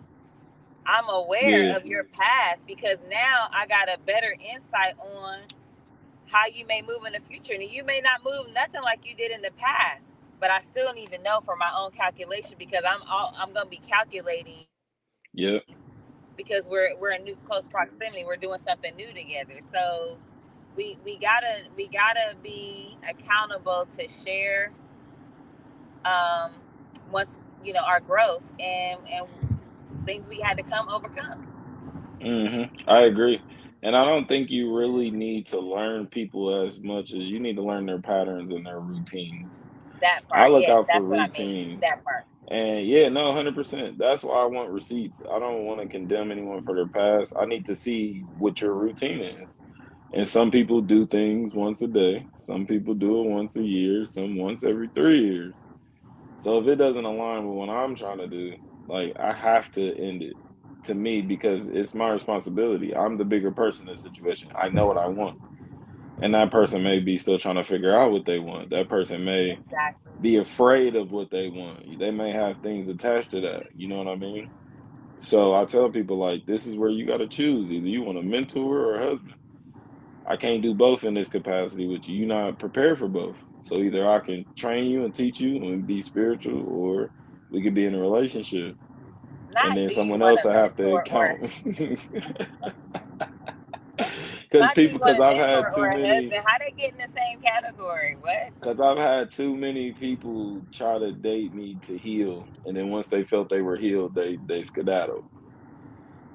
I'm 0.85 1.09
aware 1.09 1.63
Yeah. 1.63 1.77
of 1.77 1.85
your 1.87 2.05
past 2.05 2.65
because 2.67 2.99
now 3.09 3.49
I 3.53 3.67
got 3.67 3.89
a 3.89 3.99
better 4.05 4.35
insight 4.41 4.95
on 4.99 5.39
how 6.31 6.47
you 6.47 6.65
may 6.67 6.81
move 6.83 7.05
in 7.07 7.13
the 7.13 7.21
future. 7.21 7.53
And 7.55 7.63
you 7.63 7.83
may 7.85 8.01
not 8.01 8.23
move 8.25 8.53
nothing 8.53 8.83
like 8.83 9.05
you 9.05 9.15
did 9.15 9.31
in 9.31 9.41
the 9.41 9.51
past, 9.57 10.03
but 10.39 10.51
I 10.51 10.61
still 10.61 10.93
need 10.93 11.11
to 11.13 11.21
know 11.23 11.41
for 11.41 11.55
my 11.57 11.71
own 11.77 11.91
calculation 11.91 12.55
because 12.59 12.83
I'm 12.87 13.01
all, 13.09 13.35
I'm 13.37 13.53
gonna 13.53 13.69
be 13.69 13.77
calculating 13.79 14.65
Yep. 15.33 15.63
because 16.37 16.67
we're 16.69 16.95
we're 16.99 17.13
in 17.13 17.23
new 17.23 17.37
close 17.45 17.67
proximity. 17.67 18.25
We're 18.25 18.37
doing 18.37 18.59
something 18.59 18.95
new 18.95 19.13
together. 19.13 19.59
So 19.73 20.19
we 20.75 20.97
we 21.05 21.17
gotta 21.17 21.63
we 21.77 21.87
gotta 21.89 22.35
be 22.43 22.97
accountable 23.09 23.87
to 23.97 24.07
share 24.07 24.71
um 26.05 26.53
once 27.11 27.39
you 27.63 27.73
know 27.73 27.83
our 27.85 27.99
growth 28.01 28.51
and 28.59 28.99
and 29.11 29.27
things 30.05 30.27
we 30.27 30.39
had 30.41 30.57
to 30.57 30.63
come 30.63 30.89
overcome. 30.89 31.47
Mm-hmm. 32.21 32.75
I 32.87 32.99
agree. 33.01 33.41
And 33.83 33.95
I 33.95 34.05
don't 34.05 34.27
think 34.27 34.51
you 34.51 34.75
really 34.75 35.11
need 35.11 35.47
to 35.47 35.59
learn 35.59 36.07
people 36.07 36.63
as 36.65 36.79
much 36.81 37.11
as 37.13 37.25
you 37.25 37.39
need 37.39 37.55
to 37.57 37.63
learn 37.63 37.85
their 37.85 38.01
patterns 38.01 38.51
and 38.51 38.65
their 38.65 38.79
routines. 38.79 39.61
That 40.01 40.27
I 40.33 40.47
part, 40.47 40.49
look 40.49 40.63
yeah, 40.63 40.73
out 40.75 40.89
for 40.91 41.01
that's 41.01 41.09
what 41.09 41.19
I 41.19 41.29
mean. 41.33 41.33
routines. 41.35 41.81
That 41.81 42.03
part. 42.03 42.25
And 42.49 42.87
yeah, 42.87 43.09
no, 43.09 43.33
100%. 43.33 43.97
That's 43.97 44.23
why 44.23 44.41
I 44.41 44.45
want 44.45 44.69
receipts. 44.71 45.21
I 45.31 45.39
don't 45.39 45.65
want 45.65 45.81
to 45.81 45.87
condemn 45.87 46.31
anyone 46.31 46.63
for 46.63 46.75
their 46.75 46.87
past. 46.87 47.33
I 47.39 47.45
need 47.45 47.65
to 47.67 47.75
see 47.75 48.25
what 48.37 48.61
your 48.61 48.73
routine 48.75 49.21
is. 49.21 49.49
And 50.13 50.27
some 50.27 50.51
people 50.51 50.81
do 50.81 51.07
things 51.07 51.53
once 51.53 51.81
a 51.81 51.87
day, 51.87 52.27
some 52.35 52.67
people 52.67 52.95
do 52.95 53.21
it 53.21 53.29
once 53.29 53.55
a 53.57 53.63
year, 53.63 54.05
some 54.05 54.37
once 54.37 54.63
every 54.63 54.89
three 54.95 55.23
years. 55.23 55.55
So 56.37 56.59
if 56.59 56.67
it 56.67 56.77
doesn't 56.77 57.05
align 57.05 57.47
with 57.47 57.57
what 57.57 57.69
I'm 57.69 57.95
trying 57.95 58.19
to 58.19 58.27
do, 58.27 58.55
like 58.87 59.13
I 59.19 59.33
have 59.33 59.71
to 59.71 59.81
end 59.97 60.23
it 60.23 60.37
to 60.83 60.95
me 60.95 61.21
because 61.21 61.67
it's 61.67 61.95
my 61.95 62.11
responsibility. 62.11 62.95
I'm 62.95 63.17
the 63.17 63.25
bigger 63.25 63.51
person 63.51 63.87
in 63.87 63.93
the 63.95 63.97
situation. 63.99 64.51
I 64.55 64.69
know 64.69 64.87
what 64.87 64.97
I 64.97 65.07
want. 65.07 65.37
And 66.21 66.33
that 66.35 66.51
person 66.51 66.83
may 66.83 66.99
be 66.99 67.17
still 67.17 67.39
trying 67.39 67.55
to 67.57 67.65
figure 67.65 67.95
out 67.97 68.11
what 68.11 68.25
they 68.25 68.39
want. 68.39 68.71
That 68.71 68.89
person 68.89 69.25
may 69.25 69.59
Exactly. 69.59 70.13
be 70.19 70.37
afraid 70.37 70.95
of 70.95 71.11
what 71.11 71.29
they 71.31 71.49
want. 71.49 71.99
They 71.99 72.11
may 72.11 72.33
have 72.33 72.57
things 72.63 72.89
attached 72.89 73.31
to 73.31 73.41
that. 73.41 73.63
You 73.75 73.87
know 73.89 73.97
what 73.97 74.07
I 74.09 74.15
mean? 74.15 74.51
So 75.19 75.53
I 75.55 75.65
tell 75.65 75.89
people 75.91 76.17
like 76.17 76.45
this 76.45 76.65
is 76.67 76.75
where 76.75 76.89
you 76.89 77.07
got 77.07 77.17
to 77.17 77.27
choose. 77.27 77.71
Either 77.71 77.87
you 77.87 78.03
want 78.03 78.17
a 78.19 78.23
mentor 78.23 78.79
or 78.79 78.95
a 79.01 79.05
husband. 79.09 79.35
I 80.25 80.37
can't 80.37 80.63
do 80.63 80.75
both 80.75 81.03
in 81.03 81.15
this 81.15 81.29
capacity 81.29 81.87
with 81.87 82.07
you. 82.07 82.17
You're 82.17 82.27
not 82.29 82.59
prepared 82.59 82.99
for 82.99 83.09
both. 83.09 83.37
So 83.63 83.77
either 83.79 84.09
I 84.09 84.21
can 84.21 84.45
train 84.57 84.85
you 84.91 85.05
and 85.05 85.13
teach 85.15 85.39
you 85.41 85.57
and 85.57 85.87
be 85.87 86.01
spiritual, 86.01 86.63
or 86.67 87.11
we 87.49 87.63
could 87.63 87.75
be 87.75 87.85
in 87.85 87.95
a 87.95 87.99
relationship, 88.01 88.77
Not 89.53 89.63
and 89.63 89.77
then 89.77 89.89
someone 89.91 90.21
else 90.23 90.45
I 90.45 90.53
have 90.55 90.75
to 90.77 90.95
account. 90.95 91.41
Because 91.63 92.35
not 94.59 94.75
do 94.75 94.83
you 94.83 94.89
people, 94.89 94.99
because 94.99 95.19
I've 95.21 95.37
had 95.37 95.71
too 95.71 95.89
many, 95.89 96.33
husband? 96.33 96.43
How 96.45 96.57
they 96.59 96.71
get 96.77 96.91
in 96.93 96.97
the 96.99 97.09
same 97.17 97.41
category? 97.41 98.17
What? 98.19 98.51
because 98.61 98.81
I've 98.81 98.97
had 98.99 99.31
too 99.31 99.55
many 99.57 99.93
people 99.93 100.67
try 100.73 100.99
to 100.99 101.13
date 101.13 101.53
me 101.55 101.79
to 101.83 101.97
heal, 101.97 102.49
and 102.65 102.77
then 102.77 102.89
once 102.91 103.09
they 103.09 103.23
felt 103.25 103.49
they 103.49 103.61
were 103.61 103.77
healed, 103.77 104.15
they 104.15 104.37
they 104.45 104.63
skedaddled. 104.63 105.25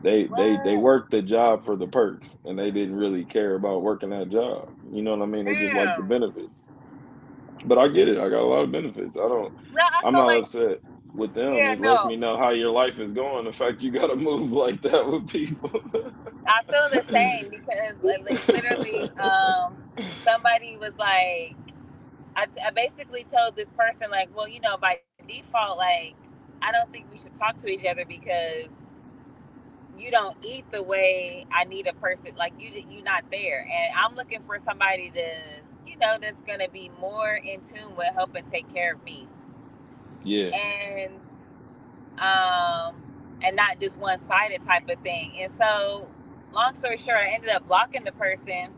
They 0.02 0.28
they 0.28 0.58
they 0.58 0.76
What? 0.76 0.78
worked 0.78 1.12
the 1.12 1.22
job 1.22 1.64
for 1.64 1.76
the 1.76 1.88
perks, 1.88 2.36
and 2.44 2.58
they 2.58 2.70
didn't 2.72 2.96
really 2.96 3.26
care 3.26 3.54
about 3.56 3.82
working 3.82 4.10
that 4.10 4.30
job. 4.30 4.68
You 4.92 5.02
know 5.02 5.12
what 5.16 5.24
I 5.24 5.26
mean? 5.26 5.46
They 5.46 5.56
just 5.56 5.74
like 5.74 5.96
the 5.96 6.02
benefits. 6.04 6.62
But 7.64 7.78
I 7.78 7.88
get 7.88 8.08
it. 8.08 8.18
I 8.18 8.28
got 8.30 8.42
a 8.42 8.46
lot 8.46 8.64
of 8.64 8.72
benefits. 8.72 9.16
I 9.16 9.22
don't. 9.28 9.52
No, 9.70 9.82
I 9.84 10.02
I'm 10.02 10.16
not 10.16 10.34
like 10.34 10.38
upset 10.38 10.78
with 11.14 11.34
them. 11.34 11.68
yeah, 11.68 11.70
It 11.70 11.80
lets 11.80 12.04
me 12.04 12.16
know 12.16 12.36
how 12.36 12.50
your 12.50 12.70
life 12.72 12.98
is 13.00 13.12
going. 13.12 13.46
The 13.46 13.52
fact 13.52 13.82
you 13.82 13.92
got 13.92 14.08
to 14.08 14.16
move 14.30 14.52
like 14.52 14.82
that 14.82 15.06
with 15.10 15.28
people. 15.28 15.82
I 16.46 16.62
feel 16.70 16.90
the 16.90 17.04
same 17.12 17.48
because 17.50 18.00
like, 18.02 18.26
literally, 18.52 19.10
um, 19.18 19.76
somebody 20.26 20.76
was 20.78 20.92
like, 20.98 21.56
I, 22.36 22.46
I 22.66 22.70
basically 22.74 23.24
told 23.24 23.56
this 23.56 23.70
person 23.70 24.10
like, 24.10 24.34
well, 24.36 24.48
you 24.48 24.60
know, 24.60 24.76
by 24.78 25.00
default, 25.28 25.78
like, 25.78 26.16
I 26.62 26.72
don't 26.72 26.92
think 26.92 27.06
we 27.12 27.18
should 27.18 27.36
talk 27.36 27.58
to 27.58 27.68
each 27.68 27.86
other 27.86 28.04
because 28.06 28.68
you 29.98 30.10
don't 30.10 30.36
eat 30.44 30.64
the 30.72 30.82
way 30.82 31.46
I 31.52 31.64
need 31.64 31.86
a 31.86 31.94
person 31.94 32.32
like 32.36 32.54
you. 32.60 32.70
You're 32.90 33.04
not 33.04 33.24
there, 33.32 33.62
and 33.62 33.94
I'm 33.98 34.14
looking 34.14 34.42
for 34.42 34.58
somebody 34.60 35.10
to, 35.10 35.24
you 35.86 35.96
know, 35.98 36.18
that's 36.20 36.42
gonna 36.44 36.68
be 36.68 36.90
more 37.00 37.34
in 37.36 37.62
tune 37.62 37.96
with 37.96 38.14
helping 38.14 38.44
take 38.46 38.72
care 38.72 38.94
of 38.94 39.04
me. 39.04 39.28
Yeah. 40.26 40.50
And 40.56 41.20
um, 42.18 42.96
and 43.42 43.56
not 43.56 43.80
just 43.80 43.98
one 43.98 44.18
sided 44.26 44.62
type 44.62 44.88
of 44.88 44.98
thing. 45.00 45.32
And 45.40 45.52
so, 45.58 46.08
long 46.52 46.74
story 46.74 46.96
short, 46.96 47.18
I 47.18 47.34
ended 47.34 47.50
up 47.50 47.66
blocking 47.66 48.04
the 48.04 48.12
person 48.12 48.70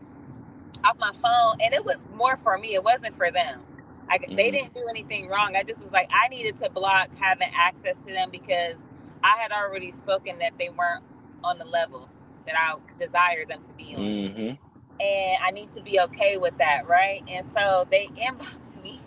off 0.83 0.97
my 0.99 1.11
phone, 1.11 1.57
and 1.61 1.73
it 1.73 1.83
was 1.83 2.05
more 2.13 2.37
for 2.37 2.57
me. 2.57 2.73
It 2.73 2.83
wasn't 2.83 3.15
for 3.15 3.31
them. 3.31 3.61
I, 4.09 4.17
mm-hmm. 4.17 4.35
They 4.35 4.51
didn't 4.51 4.73
do 4.73 4.85
anything 4.89 5.27
wrong. 5.27 5.55
I 5.55 5.63
just 5.63 5.81
was 5.81 5.91
like, 5.91 6.09
I 6.11 6.27
needed 6.29 6.57
to 6.61 6.69
block 6.69 7.09
having 7.19 7.49
access 7.53 7.95
to 8.07 8.13
them 8.13 8.29
because 8.31 8.75
I 9.23 9.37
had 9.37 9.51
already 9.51 9.91
spoken 9.91 10.39
that 10.39 10.57
they 10.57 10.69
weren't 10.69 11.03
on 11.43 11.57
the 11.57 11.65
level 11.65 12.09
that 12.45 12.55
I 12.57 12.75
desire 12.99 13.45
them 13.45 13.61
to 13.63 13.73
be 13.73 13.95
on. 13.95 14.01
Mm-hmm. 14.01 15.01
And 15.01 15.37
I 15.43 15.51
need 15.51 15.71
to 15.73 15.81
be 15.81 15.99
okay 16.01 16.37
with 16.37 16.57
that, 16.57 16.87
right? 16.87 17.21
And 17.29 17.47
so 17.55 17.87
they 17.89 18.07
inboxed 18.15 18.83
me 18.83 18.99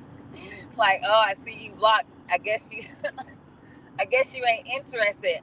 like, 0.76 1.00
oh, 1.04 1.12
I 1.12 1.34
see 1.44 1.66
you 1.66 1.74
blocked. 1.74 2.06
I 2.32 2.38
guess 2.38 2.68
you 2.72 2.84
I 4.00 4.06
guess 4.06 4.26
you 4.34 4.44
ain't 4.44 4.68
interested. 4.68 5.40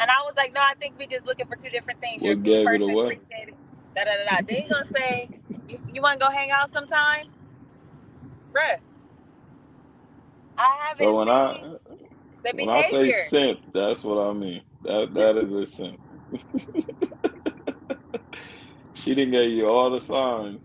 And 0.00 0.10
I 0.10 0.22
was 0.24 0.34
like, 0.36 0.52
no, 0.54 0.60
I 0.60 0.74
think 0.80 0.98
we 0.98 1.06
just 1.06 1.26
looking 1.26 1.46
for 1.46 1.56
two 1.56 1.70
different 1.70 2.00
things. 2.00 2.22
You're 2.22 2.32
a 2.34 2.36
good 2.36 2.66
person, 2.66 2.90
appreciate 2.90 3.48
it. 3.48 3.54
Da 3.96 4.04
da 4.04 4.10
da 4.12 4.36
da. 4.36 4.42
Then 4.46 4.62
you 4.64 4.70
gonna 4.70 4.86
say, 4.96 5.28
you, 5.68 5.78
you 5.94 6.02
want 6.02 6.20
to 6.20 6.26
go 6.26 6.30
hang 6.32 6.50
out 6.52 6.72
sometime, 6.72 7.26
bruh? 8.52 8.78
I 10.58 10.76
haven't. 10.82 11.06
So 11.06 11.16
when 11.18 11.28
I 11.28 11.76
when 12.52 12.68
behavior. 12.68 12.70
I 12.70 12.82
say 12.82 13.10
simp, 13.10 13.60
that's 13.72 14.04
what 14.04 14.18
I 14.18 14.32
mean. 14.34 14.62
That 14.84 15.14
that 15.14 15.36
is 15.38 15.52
a 15.52 15.64
simp. 15.66 15.98
she 18.94 19.14
didn't 19.14 19.32
give 19.32 19.50
you 19.50 19.68
all 19.68 19.90
the 19.90 20.00
signs, 20.00 20.60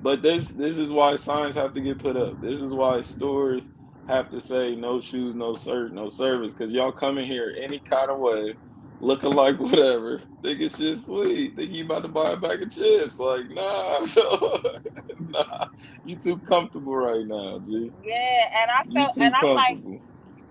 but 0.00 0.22
this 0.22 0.48
this 0.50 0.78
is 0.78 0.90
why 0.92 1.16
signs 1.16 1.54
have 1.56 1.72
to 1.74 1.80
get 1.80 1.98
put 2.00 2.16
up. 2.16 2.40
This 2.40 2.60
is 2.60 2.72
why 2.74 3.00
stores 3.02 3.68
have 4.08 4.30
to 4.30 4.40
say 4.40 4.74
no 4.74 5.00
shoes, 5.00 5.34
no 5.34 5.54
shirt, 5.54 5.92
no 5.92 6.08
service, 6.08 6.54
because 6.54 6.72
y'all 6.72 6.92
come 6.92 7.18
in 7.18 7.26
here 7.26 7.54
any 7.62 7.78
kind 7.80 8.10
of 8.10 8.18
way, 8.18 8.54
looking 9.00 9.32
like 9.32 9.58
whatever, 9.60 10.22
think 10.42 10.60
it's 10.60 10.78
just 10.78 11.06
sweet, 11.06 11.56
think 11.56 11.72
you 11.72 11.84
about 11.84 12.02
to 12.02 12.08
buy 12.08 12.32
a 12.32 12.36
bag 12.36 12.62
of 12.62 12.70
chips. 12.72 13.18
Like, 13.18 13.50
nah, 13.50 14.06
no, 14.16 14.60
nah, 15.20 15.66
you 16.04 16.16
too 16.16 16.38
comfortable 16.40 16.96
right 16.96 17.26
now, 17.26 17.60
G. 17.60 17.92
Yeah, 18.04 18.62
and 18.62 18.70
I 18.70 18.84
felt, 18.94 19.16
and 19.20 19.34
I'm 19.34 19.54
like, 19.54 19.78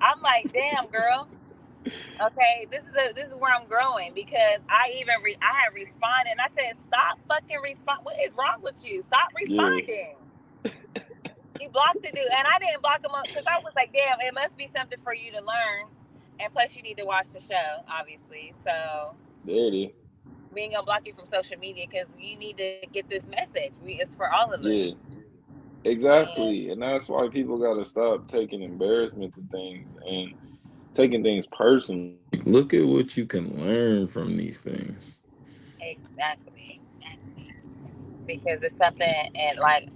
I'm 0.01 0.21
like, 0.21 0.51
damn, 0.53 0.87
girl. 0.87 1.27
Okay, 2.21 2.67
this 2.71 2.83
is 2.83 2.95
a 2.95 3.13
this 3.13 3.27
is 3.27 3.35
where 3.35 3.53
I'm 3.53 3.67
growing 3.67 4.13
because 4.15 4.59
I 4.69 4.91
even 4.99 5.15
re, 5.23 5.35
I 5.41 5.53
had 5.53 5.73
responded 5.73 6.31
and 6.31 6.41
I 6.41 6.47
said, 6.59 6.75
stop 6.87 7.19
fucking 7.29 7.57
respond. 7.63 7.99
What 8.03 8.15
is 8.25 8.33
wrong 8.37 8.59
with 8.63 8.83
you? 8.83 9.03
Stop 9.03 9.29
responding. 9.35 10.15
Yeah. 10.65 11.01
You 11.61 11.69
blocked 11.69 12.01
the 12.01 12.11
dude, 12.11 12.25
and 12.35 12.47
I 12.47 12.59
didn't 12.59 12.81
block 12.81 13.03
him 13.03 13.11
up 13.13 13.25
because 13.25 13.43
I 13.47 13.59
was 13.59 13.73
like, 13.75 13.93
damn, 13.93 14.19
it 14.21 14.33
must 14.33 14.57
be 14.57 14.69
something 14.75 14.99
for 14.99 15.13
you 15.13 15.31
to 15.31 15.39
learn. 15.39 15.89
And 16.39 16.53
plus, 16.53 16.75
you 16.75 16.81
need 16.81 16.97
to 16.97 17.05
watch 17.05 17.27
the 17.33 17.39
show, 17.39 17.83
obviously. 17.89 18.53
So, 18.63 19.15
Daddy. 19.45 19.93
we 20.53 20.61
ain't 20.61 20.73
gonna 20.73 20.85
block 20.85 21.07
you 21.07 21.13
from 21.13 21.25
social 21.25 21.57
media 21.57 21.85
because 21.89 22.07
you 22.19 22.37
need 22.37 22.57
to 22.57 22.87
get 22.91 23.09
this 23.09 23.25
message. 23.27 23.73
We, 23.83 23.93
it's 23.93 24.15
for 24.15 24.31
all 24.31 24.53
of 24.53 24.61
us. 24.61 24.67
Yeah. 24.67 24.91
Exactly, 25.83 26.63
and, 26.63 26.73
and 26.73 26.81
that's 26.81 27.07
why 27.07 27.29
people 27.29 27.57
got 27.57 27.75
to 27.75 27.85
stop 27.85 28.27
taking 28.27 28.61
embarrassment 28.61 29.33
to 29.35 29.41
things 29.51 29.87
and 30.05 30.33
taking 30.93 31.23
things 31.23 31.45
personally. 31.55 32.17
Look 32.45 32.73
at 32.73 32.85
what 32.85 33.15
you 33.15 33.25
can 33.25 33.63
learn 33.63 34.07
from 34.07 34.35
these 34.35 34.59
things. 34.59 35.21
Exactly. 35.79 36.81
Because 38.25 38.63
it's 38.63 38.75
something, 38.75 39.31
and 39.35 39.59
like 39.59 39.89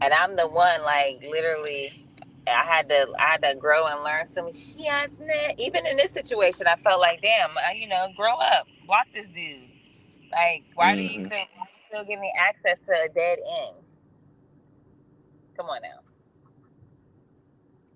and 0.00 0.12
I'm 0.12 0.36
the 0.36 0.48
one 0.48 0.82
like 0.82 1.22
literally 1.22 2.06
I 2.46 2.64
had 2.64 2.88
to 2.90 3.12
I 3.18 3.22
had 3.22 3.42
to 3.42 3.54
grow 3.56 3.86
and 3.86 4.02
learn 4.02 4.26
some 4.26 4.52
shit. 4.52 5.56
Even 5.58 5.86
in 5.86 5.96
this 5.96 6.12
situation, 6.12 6.66
I 6.66 6.76
felt 6.76 7.00
like, 7.00 7.20
damn, 7.22 7.50
you 7.76 7.88
know, 7.88 8.08
grow 8.16 8.36
up, 8.36 8.66
block 8.86 9.06
this 9.14 9.26
dude. 9.28 9.68
Like, 10.32 10.64
why 10.74 10.92
mm-hmm. 10.92 10.96
do 10.96 11.02
you 11.02 11.18
mm-hmm. 11.20 11.26
still, 11.26 11.44
still 11.88 12.04
give 12.04 12.20
me 12.20 12.32
access 12.38 12.78
to 12.86 12.92
a 12.92 13.08
dead 13.08 13.38
end? 13.64 13.76
Come 15.56 15.66
on 15.66 15.80
now. 15.82 16.00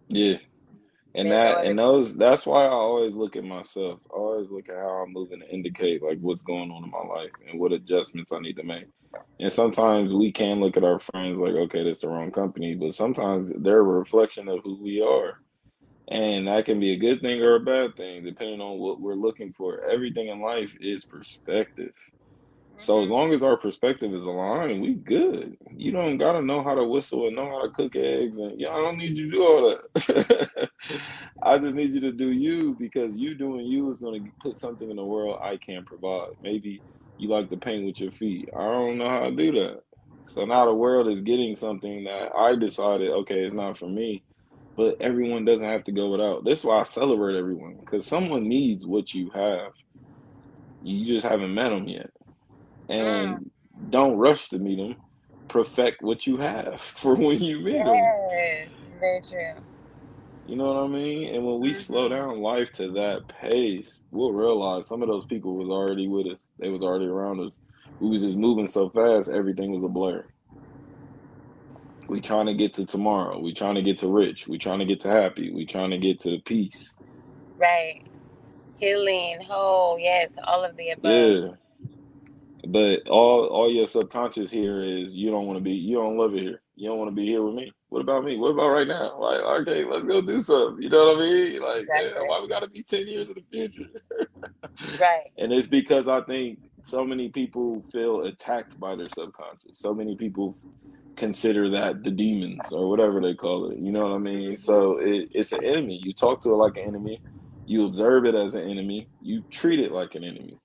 Yeah, 0.09 0.39
and 1.15 1.31
that 1.31 1.65
and 1.65 1.79
those 1.79 2.17
that's 2.17 2.47
why 2.47 2.65
I 2.65 2.69
always 2.69 3.15
look 3.15 3.37
at 3.37 3.45
myself. 3.45 4.01
I 4.11 4.17
always 4.17 4.51
look 4.51 4.69
at 4.69 4.77
how 4.77 5.05
I'm 5.05 5.13
moving 5.13 5.41
to 5.41 5.49
indicate 5.49 6.03
like 6.03 6.19
what's 6.21 6.43
going 6.43 6.71
on 6.71 6.85
in 6.85 6.91
my 6.91 7.03
life 7.03 7.31
and 7.49 7.59
what 7.59 7.73
adjustments 7.73 8.33
I 8.33 8.39
need 8.39 8.57
to 8.57 8.63
make. 8.63 8.87
And 9.41 9.51
sometimes 9.51 10.13
we 10.13 10.31
can 10.31 10.61
look 10.61 10.77
at 10.77 10.85
our 10.85 11.01
friends 11.01 11.41
like, 11.41 11.55
okay, 11.55 11.83
that's 11.83 11.99
the 12.01 12.09
wrong 12.09 12.31
company, 12.31 12.75
but 12.75 12.95
sometimes 12.95 13.53
they're 13.57 13.81
a 13.81 13.83
reflection 13.83 14.49
of 14.49 14.61
who 14.63 14.81
we 14.81 15.03
are. 15.03 15.41
And 16.09 16.49
that 16.49 16.65
can 16.65 16.81
be 16.81 16.93
a 16.93 16.99
good 16.99 17.21
thing 17.21 17.41
or 17.45 17.57
a 17.57 17.61
bad 17.61 17.97
thing, 17.97 18.25
depending 18.25 18.61
on 18.61 18.79
what 18.79 19.01
we're 19.01 19.15
looking 19.15 19.53
for. 19.53 19.81
Everything 19.89 20.29
in 20.29 20.41
life 20.41 20.77
is 20.81 21.05
perspective. 21.05 21.95
So 22.81 23.03
as 23.03 23.11
long 23.11 23.35
as 23.35 23.43
our 23.43 23.59
perspective 23.59 24.15
is 24.15 24.25
aligned, 24.25 24.81
we 24.81 24.95
good. 24.95 25.57
You 25.77 25.93
don't 25.93 26.17
gotta 26.17 26.41
know 26.41 26.65
how 26.65 26.75
to 26.75 26.85
whistle 26.85 27.27
and 27.27 27.37
know 27.37 27.47
how 27.47 27.63
to 27.63 27.71
cook 27.71 27.95
eggs, 27.95 28.39
and 28.39 28.59
yeah, 28.59 28.71
I 28.71 28.77
don't 28.77 28.97
need 28.97 29.19
you 29.19 29.31
to 29.31 29.37
do 29.37 29.43
all 29.45 29.79
that. 29.95 30.71
I 31.43 31.59
just 31.59 31.77
need 31.77 31.93
you 31.93 32.01
to 32.01 32.13
do 32.13 32.33
you 32.33 32.75
because 32.79 33.19
you 33.19 33.35
doing 33.35 33.67
you 33.67 33.91
is 33.91 34.01
gonna 34.01 34.21
put 34.41 34.59
something 34.59 34.91
in 34.91 34.97
the 34.97 35.05
world 35.05 35.39
I 35.43 35.59
can't 35.59 35.85
provide. 35.87 36.29
Maybe 36.41 36.83
you 37.19 37.29
like 37.29 37.51
to 37.51 37.59
paint 37.59 37.85
with 37.85 38.01
your 38.01 38.13
feet. 38.13 38.49
I 38.57 38.63
don't 38.63 38.99
know 38.99 39.11
how 39.11 39.25
to 39.25 39.37
do 39.37 39.53
that. 39.53 39.81
So 40.27 40.45
now 40.47 40.65
the 40.65 40.75
world 40.75 41.09
is 41.09 41.21
getting 41.21 41.57
something 41.57 42.05
that 42.05 42.31
I 42.35 42.57
decided, 42.57 43.11
okay, 43.11 43.41
it's 43.41 43.55
not 43.55 43.77
for 43.77 43.89
me. 43.89 44.25
But 44.77 44.97
everyone 45.01 45.45
doesn't 45.45 45.69
have 45.69 45.85
to 45.85 45.93
go 45.93 46.11
without. 46.11 46.45
That's 46.45 46.65
why 46.65 46.81
I 46.81 46.85
celebrate 46.85 47.37
everyone 47.37 47.77
because 47.81 48.07
someone 48.07 48.49
needs 48.49 48.87
what 48.87 49.13
you 49.13 49.31
have. 49.35 49.73
You 50.81 51.07
just 51.07 51.27
haven't 51.27 51.55
met 51.55 51.71
them 51.71 51.89
yet, 51.89 52.11
and 52.91 53.37
mm. 53.37 53.51
don't 53.91 54.17
rush 54.17 54.49
to 54.51 54.59
meet 54.59 54.79
them. 54.79 54.97
Perfect 55.49 56.03
what 56.03 56.27
you 56.27 56.37
have 56.37 56.81
for 56.81 57.15
when 57.15 57.39
you 57.43 57.61
meet 57.61 57.75
yes, 57.75 57.87
them. 57.87 57.95
Yes, 57.95 58.71
very 58.99 59.21
true. 59.23 59.63
You 60.47 60.57
know 60.57 60.65
what 60.65 60.83
I 60.83 60.89
mean? 60.89 61.35
And 61.35 61.45
when 61.47 61.61
we 61.61 61.71
mm-hmm. 61.71 61.81
slow 61.81 62.09
down 62.09 62.41
life 62.41 62.73
to 62.73 62.91
that 62.93 63.29
pace, 63.29 64.03
we'll 64.11 64.33
realize 64.33 64.87
some 64.87 65.01
of 65.01 65.09
those 65.09 65.25
people 65.25 65.55
was 65.57 65.69
already 65.69 66.09
with 66.09 66.27
us. 66.27 66.39
They 66.59 66.69
was 66.69 66.83
already 66.83 67.07
around 67.07 67.41
us. 67.41 67.61
We 68.01 68.09
was 68.09 68.23
just 68.23 68.37
moving 68.37 68.67
so 68.67 68.91
fast, 68.91 69.29
everything 69.29 69.71
was 69.73 69.85
a 69.85 69.89
blur. 69.89 70.25
We 72.09 72.21
trying 72.21 72.47
to 72.47 72.55
get 72.55 72.75
to 72.75 72.87
tomorrow. 72.87 73.39
We 73.39 73.55
trying 73.55 73.77
to 73.77 73.83
get 73.83 73.99
to 73.99 74.09
rich. 74.09 74.49
We 74.49 74.59
trying 74.59 74.81
to 74.81 74.85
get 74.85 75.01
to 75.03 75.09
happy. 75.09 75.53
We 75.53 75.65
trying 75.65 75.91
to 75.91 75.99
get 75.99 76.19
to 76.21 76.41
peace. 76.41 76.97
Right. 77.57 78.03
Healing, 78.77 79.41
whole, 79.43 79.99
yes, 79.99 80.33
all 80.45 80.65
of 80.65 80.77
the 80.77 80.91
above. 80.91 81.13
Yeah. 81.13 81.51
But 82.67 83.09
all 83.09 83.47
all 83.47 83.71
your 83.71 83.87
subconscious 83.87 84.51
here 84.51 84.83
is 84.83 85.15
you 85.15 85.31
don't 85.31 85.47
want 85.47 85.59
to 85.59 85.63
be 85.63 85.73
you 85.73 85.97
don't 85.97 86.17
love 86.17 86.35
it 86.35 86.43
here. 86.43 86.63
You 86.77 86.89
don't 86.89 86.99
want 86.99 87.11
to 87.11 87.15
be 87.15 87.27
here 87.27 87.43
with 87.43 87.55
me. 87.55 87.73
What 87.91 88.01
about 88.01 88.25
me? 88.25 88.37
What 88.37 88.53
about 88.53 88.71
right 88.71 88.87
now? 88.87 89.19
Like, 89.19 89.41
okay, 89.41 89.85
let's 89.85 90.07
go 90.07 90.23
do 90.23 90.41
something. 90.41 90.83
You 90.83 90.89
know 90.89 91.07
what 91.07 91.17
I 91.17 91.21
mean? 91.21 91.61
Like, 91.61 91.83
exactly. 91.83 92.27
why 92.27 92.41
we 92.41 92.49
got 92.49 92.61
to 92.61 92.69
be 92.69 92.83
10 92.83 93.09
years 93.09 93.29
in 93.29 93.35
the 93.35 93.45
future? 93.51 93.91
right. 95.01 95.25
And 95.39 95.53
it's 95.53 95.67
because 95.67 96.07
I 96.09 96.21
think 96.23 96.61
so 96.85 97.05
many 97.05 97.29
people 97.29 97.85
feel 97.93 98.23
attacked 98.23 98.79
by 98.79 98.95
their 98.95 99.07
subconscious. 99.13 99.79
So 99.79 99.93
many 99.93 100.17
people 100.17 100.57
consider 101.17 101.69
that 101.71 102.03
the 102.05 102.11
demons 102.11 102.73
or 102.73 102.89
whatever 102.89 103.21
they 103.21 103.35
call 103.35 103.71
it. 103.71 103.79
You 103.79 103.93
know 103.93 104.03
what 104.03 104.15
I 104.15 104.19
mean? 104.19 104.53
Mm-hmm. 104.53 104.55
So 104.55 104.99
it, 104.99 105.29
it's 105.33 105.53
an 105.53 105.65
enemy. 105.65 106.01
You 106.03 106.15
talk 106.15 106.41
to 106.43 106.51
it 106.53 106.57
like 106.57 106.77
an 106.77 106.85
enemy. 106.85 107.21
You 107.67 107.87
observe 107.87 108.25
it 108.25 108.35
as 108.37 108.55
an 108.55 108.63
enemy. 108.63 109.09
You 109.21 109.43
treat 109.51 109.81
it 109.81 109.93
like 109.93 110.15
an 110.15 110.25
enemy. 110.25 110.60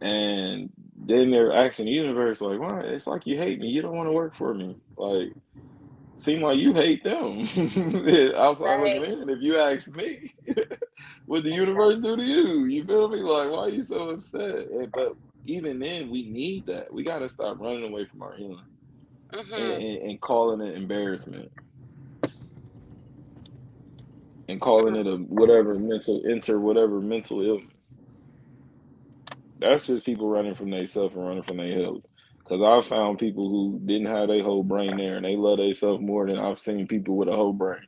And 0.00 0.70
then 0.96 1.30
they're 1.30 1.52
asking 1.52 1.86
the 1.86 1.92
universe, 1.92 2.40
like, 2.40 2.58
why? 2.58 2.80
It's 2.80 3.06
like 3.06 3.26
you 3.26 3.36
hate 3.36 3.60
me. 3.60 3.68
You 3.68 3.82
don't 3.82 3.96
want 3.96 4.08
to 4.08 4.12
work 4.12 4.34
for 4.34 4.52
me. 4.52 4.76
Like, 4.96 5.32
seem 6.16 6.42
like 6.42 6.58
you 6.58 6.72
hate 6.72 7.04
them 7.04 7.40
outside 8.36 8.76
right. 8.76 9.00
looking 9.00 9.22
in. 9.22 9.30
If 9.30 9.40
you 9.40 9.58
ask 9.58 9.88
me, 9.94 10.34
what 11.26 11.44
the 11.44 11.50
universe 11.50 11.98
do 11.98 12.16
to 12.16 12.24
you? 12.24 12.64
You 12.64 12.84
feel 12.84 13.08
me? 13.08 13.20
Like, 13.20 13.50
why 13.50 13.58
are 13.58 13.68
you 13.68 13.82
so 13.82 14.10
upset? 14.10 14.68
And, 14.70 14.92
but 14.92 15.14
even 15.44 15.78
then, 15.78 16.10
we 16.10 16.28
need 16.28 16.66
that. 16.66 16.92
We 16.92 17.04
got 17.04 17.20
to 17.20 17.28
stop 17.28 17.58
running 17.60 17.84
away 17.84 18.04
from 18.04 18.22
our 18.22 18.34
healing 18.34 18.60
mm-hmm. 19.32 19.54
and, 19.54 19.82
and, 19.82 20.02
and, 20.02 20.20
calling 20.20 20.60
it 20.60 20.76
embarrassment 20.76 21.50
and 24.48 24.60
calling 24.60 24.96
it 24.96 25.06
a 25.06 25.16
whatever 25.16 25.74
mental 25.74 26.22
enter 26.28 26.58
whatever 26.58 27.00
mental 27.00 27.40
illness. 27.40 27.72
That's 29.58 29.86
just 29.86 30.06
people 30.06 30.28
running 30.28 30.54
from 30.54 30.70
themselves 30.70 31.14
and 31.14 31.26
running 31.26 31.42
from 31.42 31.58
their 31.58 31.74
health. 31.74 32.02
Because 32.38 32.62
I 32.62 32.88
found 32.88 33.18
people 33.18 33.48
who 33.48 33.80
didn't 33.84 34.06
have 34.06 34.28
their 34.28 34.42
whole 34.42 34.62
brain 34.62 34.96
there 34.96 35.16
and 35.16 35.24
they 35.24 35.36
love 35.36 35.58
themselves 35.58 36.00
more 36.00 36.26
than 36.26 36.38
I've 36.38 36.60
seen 36.60 36.86
people 36.86 37.16
with 37.16 37.28
a 37.28 37.34
whole 37.34 37.52
brain. 37.52 37.86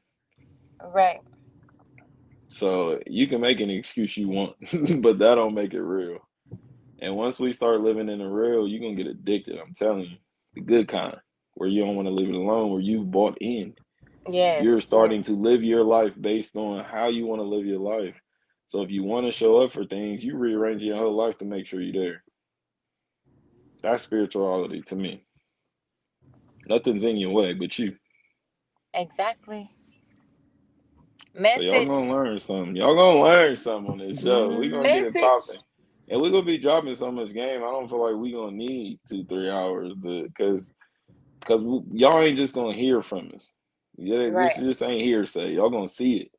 Right. 0.83 1.21
So 2.49 2.99
you 3.07 3.27
can 3.27 3.41
make 3.41 3.61
any 3.61 3.77
excuse 3.77 4.17
you 4.17 4.29
want, 4.29 4.57
but 5.03 5.19
that 5.19 5.35
don't 5.35 5.55
make 5.55 5.75
it 5.75 5.83
real. 5.83 6.19
And 7.01 7.15
once 7.15 7.39
we 7.39 7.53
start 7.53 7.83
living 7.83 8.09
in 8.09 8.19
the 8.19 8.27
real, 8.27 8.67
you're 8.67 8.81
gonna 8.81 8.97
get 8.97 9.07
addicted. 9.07 9.59
I'm 9.59 9.75
telling 9.75 10.01
you, 10.01 10.17
the 10.55 10.63
good 10.63 10.89
kind, 10.89 11.17
where 11.55 11.69
you 11.69 11.85
don't 11.85 11.95
want 11.95 12.09
to 12.09 12.15
live 12.15 12.29
it 12.29 12.35
alone, 12.35 12.71
where 12.71 12.81
you've 12.81 13.11
bought 13.11 13.39
in. 13.41 13.75
Yes. 14.29 14.65
You're 14.65 14.81
starting 14.81 15.23
to 15.25 15.33
live 15.33 15.63
your 15.63 15.85
life 15.85 16.13
based 16.21 16.57
on 16.57 16.85
how 16.85 17.09
you 17.09 17.27
want 17.27 17.41
to 17.41 17.45
live 17.45 17.67
your 17.67 17.79
life. 17.79 18.15
So 18.69 18.83
if 18.83 18.91
you 18.93 19.05
want 19.05 19.27
to 19.27 19.33
show 19.33 19.63
up 19.63 19.75
for 19.75 19.87
things, 19.87 20.25
you 20.25 20.37
rearrange 20.39 20.83
your 20.83 20.99
whole 20.99 21.17
life 21.17 21.39
to 21.41 21.47
make 21.47 21.67
sure 21.67 21.83
you're 21.83 22.05
there. 22.07 22.25
That's 23.83 24.05
spirituality 24.05 24.83
to 24.89 24.97
me. 24.97 25.25
Nothing's 26.67 27.05
in 27.05 27.19
your 27.19 27.33
way 27.33 27.55
but 27.55 27.79
you. 27.79 27.97
Exactly. 28.95 29.71
So 31.47 31.61
y'all 31.61 31.85
gonna 31.85 32.09
learn 32.11 32.41
something. 32.41 32.77
Y'all 32.77 32.97
gonna 32.97 33.23
learn 33.23 33.57
something 33.57 33.91
on 33.93 33.99
this 33.99 34.21
show. 34.21 34.53
We 34.55 34.71
gonna 34.71 34.91
get 34.91 35.05
it 35.05 35.19
popping. 35.19 35.61
And 36.11 36.21
we're 36.21 36.31
gonna 36.31 36.45
be 36.45 36.59
dropping 36.59 36.95
so 36.97 37.13
much 37.13 37.33
game. 37.35 37.63
I 37.63 37.71
don't 37.71 37.89
feel 37.89 38.03
like 38.05 38.21
we 38.21 38.33
gonna 38.33 38.57
need 38.57 39.01
two, 39.09 39.25
three 39.27 39.51
hours 39.51 39.93
because 40.03 40.73
because 41.41 41.63
y'all 41.93 42.21
ain't 42.23 42.39
just 42.39 42.55
gonna 42.55 42.75
hear 42.77 43.03
from 43.03 43.33
us. 43.35 43.53
Yeah, 43.99 44.31
Right. 44.31 44.37
this 44.37 44.57
just 44.57 44.83
ain't 44.83 45.03
hearsay. 45.05 45.55
Y'all 45.55 45.71
gonna 45.71 45.89
see 45.89 46.19
it. 46.19 46.33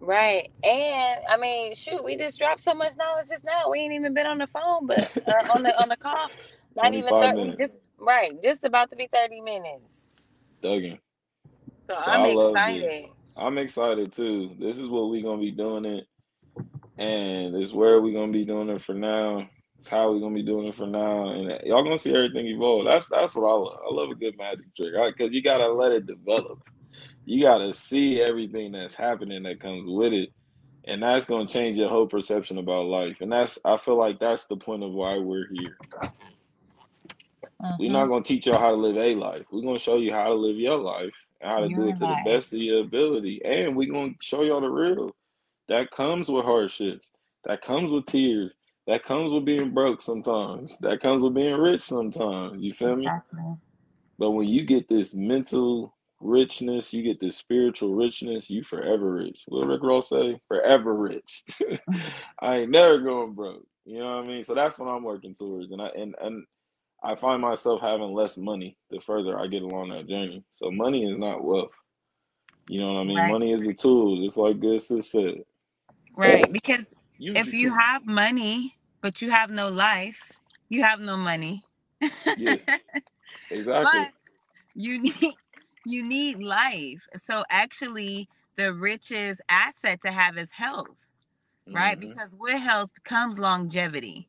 Right. 0.00 0.50
And 0.64 1.20
I 1.28 1.38
mean, 1.38 1.74
shoot, 1.76 2.04
we 2.04 2.16
just 2.16 2.38
dropped 2.38 2.62
so 2.62 2.74
much 2.74 2.96
knowledge 2.98 3.28
just 3.28 3.44
now. 3.44 3.70
We 3.70 3.80
ain't 3.80 3.94
even 3.94 4.14
been 4.14 4.26
on 4.26 4.38
the 4.38 4.48
phone, 4.48 4.86
but 4.86 5.12
uh, 5.26 5.44
on 5.52 5.64
the 5.64 5.80
on 5.80 5.88
the 5.90 5.98
call. 5.98 6.30
Not 6.76 6.94
even 6.94 7.14
thirty. 7.20 7.36
minutes. 7.36 7.58
Just 7.58 7.78
right. 7.98 8.32
Just 8.42 8.64
about 8.64 8.90
to 8.90 8.96
be 8.96 9.08
thirty 9.12 9.40
minutes. 9.42 10.04
Duggan. 10.62 10.98
So, 11.88 11.96
So 11.98 12.10
I'm 12.10 12.26
I 12.26 12.28
excited. 12.28 13.06
I'm 13.36 13.58
excited 13.58 14.12
too. 14.12 14.56
This 14.60 14.78
is 14.78 14.88
what 14.88 15.10
we're 15.10 15.22
gonna 15.24 15.42
be 15.42 15.52
doing 15.52 15.84
it, 15.86 16.06
and 16.98 17.56
it's 17.56 17.72
where 17.72 18.00
we're 18.00 18.14
gonna 18.18 18.32
be 18.32 18.44
doing 18.44 18.70
it 18.70 18.82
for 18.82 18.94
now. 18.94 19.48
It's 19.78 19.88
how 19.88 20.12
we're 20.12 20.20
gonna 20.20 20.34
be 20.34 20.42
doing 20.44 20.68
it 20.68 20.74
for 20.76 20.86
now, 20.86 21.30
and 21.30 21.60
y'all 21.66 21.82
gonna 21.84 21.98
see 21.98 22.14
everything 22.14 22.46
evolve. 22.48 22.86
That's 22.86 23.08
that's 23.08 23.34
what 23.36 23.48
I 23.48 23.54
love. 23.54 23.78
I 23.90 23.94
love 23.94 24.10
a 24.10 24.16
good 24.16 24.36
magic 24.38 24.74
trick, 24.76 24.94
Right? 24.96 25.14
because 25.16 25.32
you 25.34 25.42
gotta 25.42 25.68
let 25.72 25.92
it 25.92 26.06
develop. 26.06 26.60
You 27.24 27.42
gotta 27.42 27.72
see 27.72 28.20
everything 28.20 28.72
that's 28.72 28.94
happening 28.94 29.42
that 29.44 29.60
comes 29.60 29.86
with 29.88 30.12
it, 30.12 30.30
and 30.86 31.02
that's 31.02 31.26
gonna 31.26 31.46
change 31.46 31.78
your 31.78 31.88
whole 31.88 32.06
perception 32.06 32.58
about 32.58 32.86
life. 32.86 33.18
And 33.20 33.32
that's 33.32 33.58
I 33.64 33.76
feel 33.76 33.96
like 33.96 34.18
that's 34.18 34.46
the 34.46 34.56
point 34.56 34.82
of 34.82 34.92
why 34.92 35.18
we're 35.18 35.48
here. 35.52 35.76
We're 37.78 37.90
Mhm. 37.90 37.92
not 37.92 38.06
gonna 38.08 38.24
teach 38.24 38.46
y'all 38.46 38.58
how 38.58 38.70
to 38.70 38.76
live 38.76 38.96
a 38.96 39.14
life. 39.14 39.46
We're 39.52 39.62
gonna 39.62 39.78
show 39.78 39.96
you 39.96 40.12
how 40.12 40.24
to 40.24 40.34
live 40.34 40.56
your 40.56 40.78
life 40.78 41.26
and 41.40 41.50
how 41.50 41.60
to 41.60 41.68
do 41.68 41.88
it 41.88 41.96
to 41.98 42.04
life. 42.06 42.24
the 42.24 42.30
best 42.30 42.52
of 42.52 42.60
your 42.60 42.80
ability. 42.80 43.42
And 43.44 43.76
we're 43.76 43.92
gonna 43.92 44.14
show 44.20 44.42
y'all 44.42 44.60
the 44.60 44.68
real. 44.68 45.14
That 45.68 45.90
comes 45.90 46.28
with 46.28 46.44
hardships. 46.44 47.12
That 47.44 47.62
comes 47.62 47.92
with 47.92 48.06
tears. 48.06 48.56
That 48.86 49.02
comes 49.04 49.32
with 49.32 49.44
being 49.44 49.72
broke 49.72 50.00
sometimes. 50.02 50.78
That 50.78 51.00
comes 51.00 51.22
with 51.22 51.34
being 51.34 51.56
rich 51.56 51.82
sometimes. 51.82 52.62
You 52.62 52.72
feel 52.72 52.96
me? 52.96 53.06
Exactly. 53.06 53.56
But 54.18 54.32
when 54.32 54.48
you 54.48 54.64
get 54.64 54.88
this 54.88 55.14
mental 55.14 55.94
richness, 56.20 56.92
you 56.92 57.02
get 57.02 57.20
this 57.20 57.36
spiritual 57.36 57.94
richness, 57.94 58.50
you 58.50 58.62
forever 58.62 59.12
rich. 59.14 59.42
What 59.46 59.66
Rick 59.66 59.82
Ross 59.82 60.08
say? 60.08 60.40
Forever 60.48 60.94
rich. 60.94 61.44
I 62.40 62.58
ain't 62.58 62.70
never 62.70 62.98
going 62.98 63.34
broke. 63.34 63.66
You 63.84 63.98
know 63.98 64.16
what 64.16 64.24
I 64.24 64.26
mean? 64.26 64.44
So 64.44 64.54
that's 64.54 64.78
what 64.78 64.86
I'm 64.86 65.02
working 65.02 65.34
towards. 65.34 65.72
And 65.72 65.82
I 65.82 65.88
and 65.88 66.14
and 66.20 66.44
I 67.02 67.16
find 67.16 67.40
myself 67.40 67.80
having 67.80 68.12
less 68.12 68.36
money 68.36 68.76
the 68.90 69.00
further 69.00 69.38
I 69.38 69.46
get 69.46 69.62
along 69.62 69.88
that 69.90 70.08
journey. 70.08 70.44
So 70.50 70.70
money 70.70 71.10
is 71.10 71.18
not 71.18 71.42
wealth. 71.42 71.72
You 72.68 72.80
know 72.80 72.92
what 72.92 73.00
I 73.00 73.04
mean? 73.04 73.18
Right. 73.18 73.30
Money 73.30 73.52
is 73.52 73.62
the 73.62 73.74
tool, 73.74 74.22
just 74.22 74.36
like 74.36 74.60
Good 74.60 74.80
Sis 74.80 75.10
said. 75.10 75.42
Right. 76.16 76.50
Because 76.52 76.94
Use 77.18 77.36
if 77.36 77.52
you 77.52 77.70
have 77.70 78.06
money 78.06 78.76
but 79.00 79.22
you 79.22 79.30
have 79.30 79.50
no 79.50 79.68
life, 79.68 80.32
you 80.68 80.82
have 80.82 81.00
no 81.00 81.16
money. 81.16 81.64
Yeah. 82.36 82.56
Exactly. 83.52 83.86
but 83.92 84.12
you 84.74 85.00
need 85.02 85.34
you 85.86 86.04
need 86.06 86.42
life. 86.42 87.06
So 87.16 87.44
actually 87.50 88.28
the 88.56 88.72
richest 88.72 89.40
asset 89.48 90.00
to 90.02 90.12
have 90.12 90.36
is 90.38 90.52
health, 90.52 91.12
right? 91.72 91.96
Mhm. 91.96 92.00
Because 92.00 92.36
with 92.38 92.60
health 92.60 92.90
comes 93.04 93.38
longevity. 93.38 94.28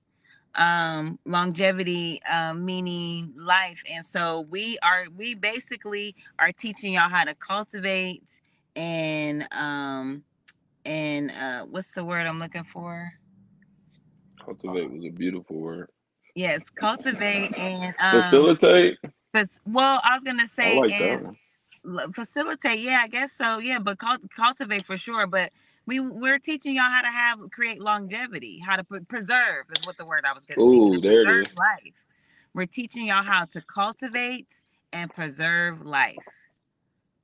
Um 0.56 1.20
longevity 1.26 2.22
um 2.32 2.66
meaning 2.66 3.34
life. 3.38 3.84
And 3.92 4.06
so 4.06 4.42
we 4.50 4.78
are 4.84 5.06
we 5.16 5.36
basically 5.36 6.16
are 6.40 6.52
teaching 6.52 6.94
y'all 6.94 7.10
how 7.10 7.24
to 7.26 7.36
cultivate 7.36 8.42
and 8.76 9.48
um 9.54 10.24
and 10.86 11.32
uh 11.32 11.66
what's 11.66 11.92
the 11.92 12.04
word 12.04 12.28
I'm 12.28 12.40
looking 12.40 12.64
for? 12.66 13.14
Cultivate 14.44 14.92
was 14.92 15.06
a 15.06 15.10
beautiful 15.10 15.58
word. 15.58 15.90
Yes, 16.36 16.70
cultivate 16.70 17.58
and 17.58 17.96
um 18.02 18.58
Facilitate. 18.62 18.98
but 19.34 19.50
well 19.66 20.00
I 20.04 20.14
was 20.16 20.24
gonna 20.24 20.48
say 20.48 20.76
like 20.76 20.92
and 20.92 21.38
facilitate 22.14 22.80
yeah 22.80 23.02
i 23.04 23.08
guess 23.08 23.34
so 23.34 23.60
yeah 23.60 23.80
but 23.80 23.98
cult- 24.00 24.30
cultivate 24.36 24.86
for 24.86 24.98
sure 24.98 25.28
but 25.28 25.52
we 25.88 26.00
we're 26.00 26.40
teaching 26.40 26.76
y'all 26.76 26.86
how 26.92 27.02
to 27.02 27.08
have 27.10 27.40
create 27.52 27.82
longevity 27.82 28.60
how 28.60 28.76
to 28.78 28.84
pre- 28.84 29.02
preserve 29.02 29.66
is 29.72 29.84
what 29.84 29.98
the 29.98 30.06
word 30.06 30.24
i 30.28 30.34
was 30.34 30.46
getting 30.46 30.64
Ooh, 30.64 31.02
there 31.02 31.24
it 31.24 31.30
preserve 31.30 31.48
is. 31.48 31.54
life 31.58 31.96
we're 32.54 32.66
teaching 32.68 33.08
y'all 33.08 33.24
how 33.24 33.46
to 33.46 33.62
cultivate 33.62 34.48
and 34.94 35.12
preserve 35.14 35.86
life 35.86 36.28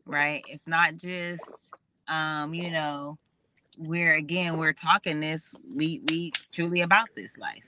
right 0.06 0.44
it's 0.48 0.68
not 0.68 0.98
just 0.98 1.76
um 2.10 2.54
you 2.54 2.72
know 2.72 3.18
we're 3.78 4.16
again 4.16 4.58
we're 4.58 4.74
talking 4.74 5.22
this 5.22 5.56
we 5.76 6.02
we 6.10 6.34
truly 6.54 6.82
about 6.82 7.10
this 7.16 7.38
life 7.38 7.64